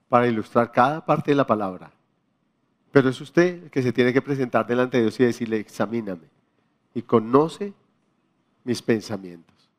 [0.07, 1.91] para ilustrar cada parte de la palabra.
[2.91, 6.27] Pero es usted el que se tiene que presentar delante de Dios y decirle, examíname
[6.93, 7.73] y conoce
[8.63, 9.69] mis pensamientos.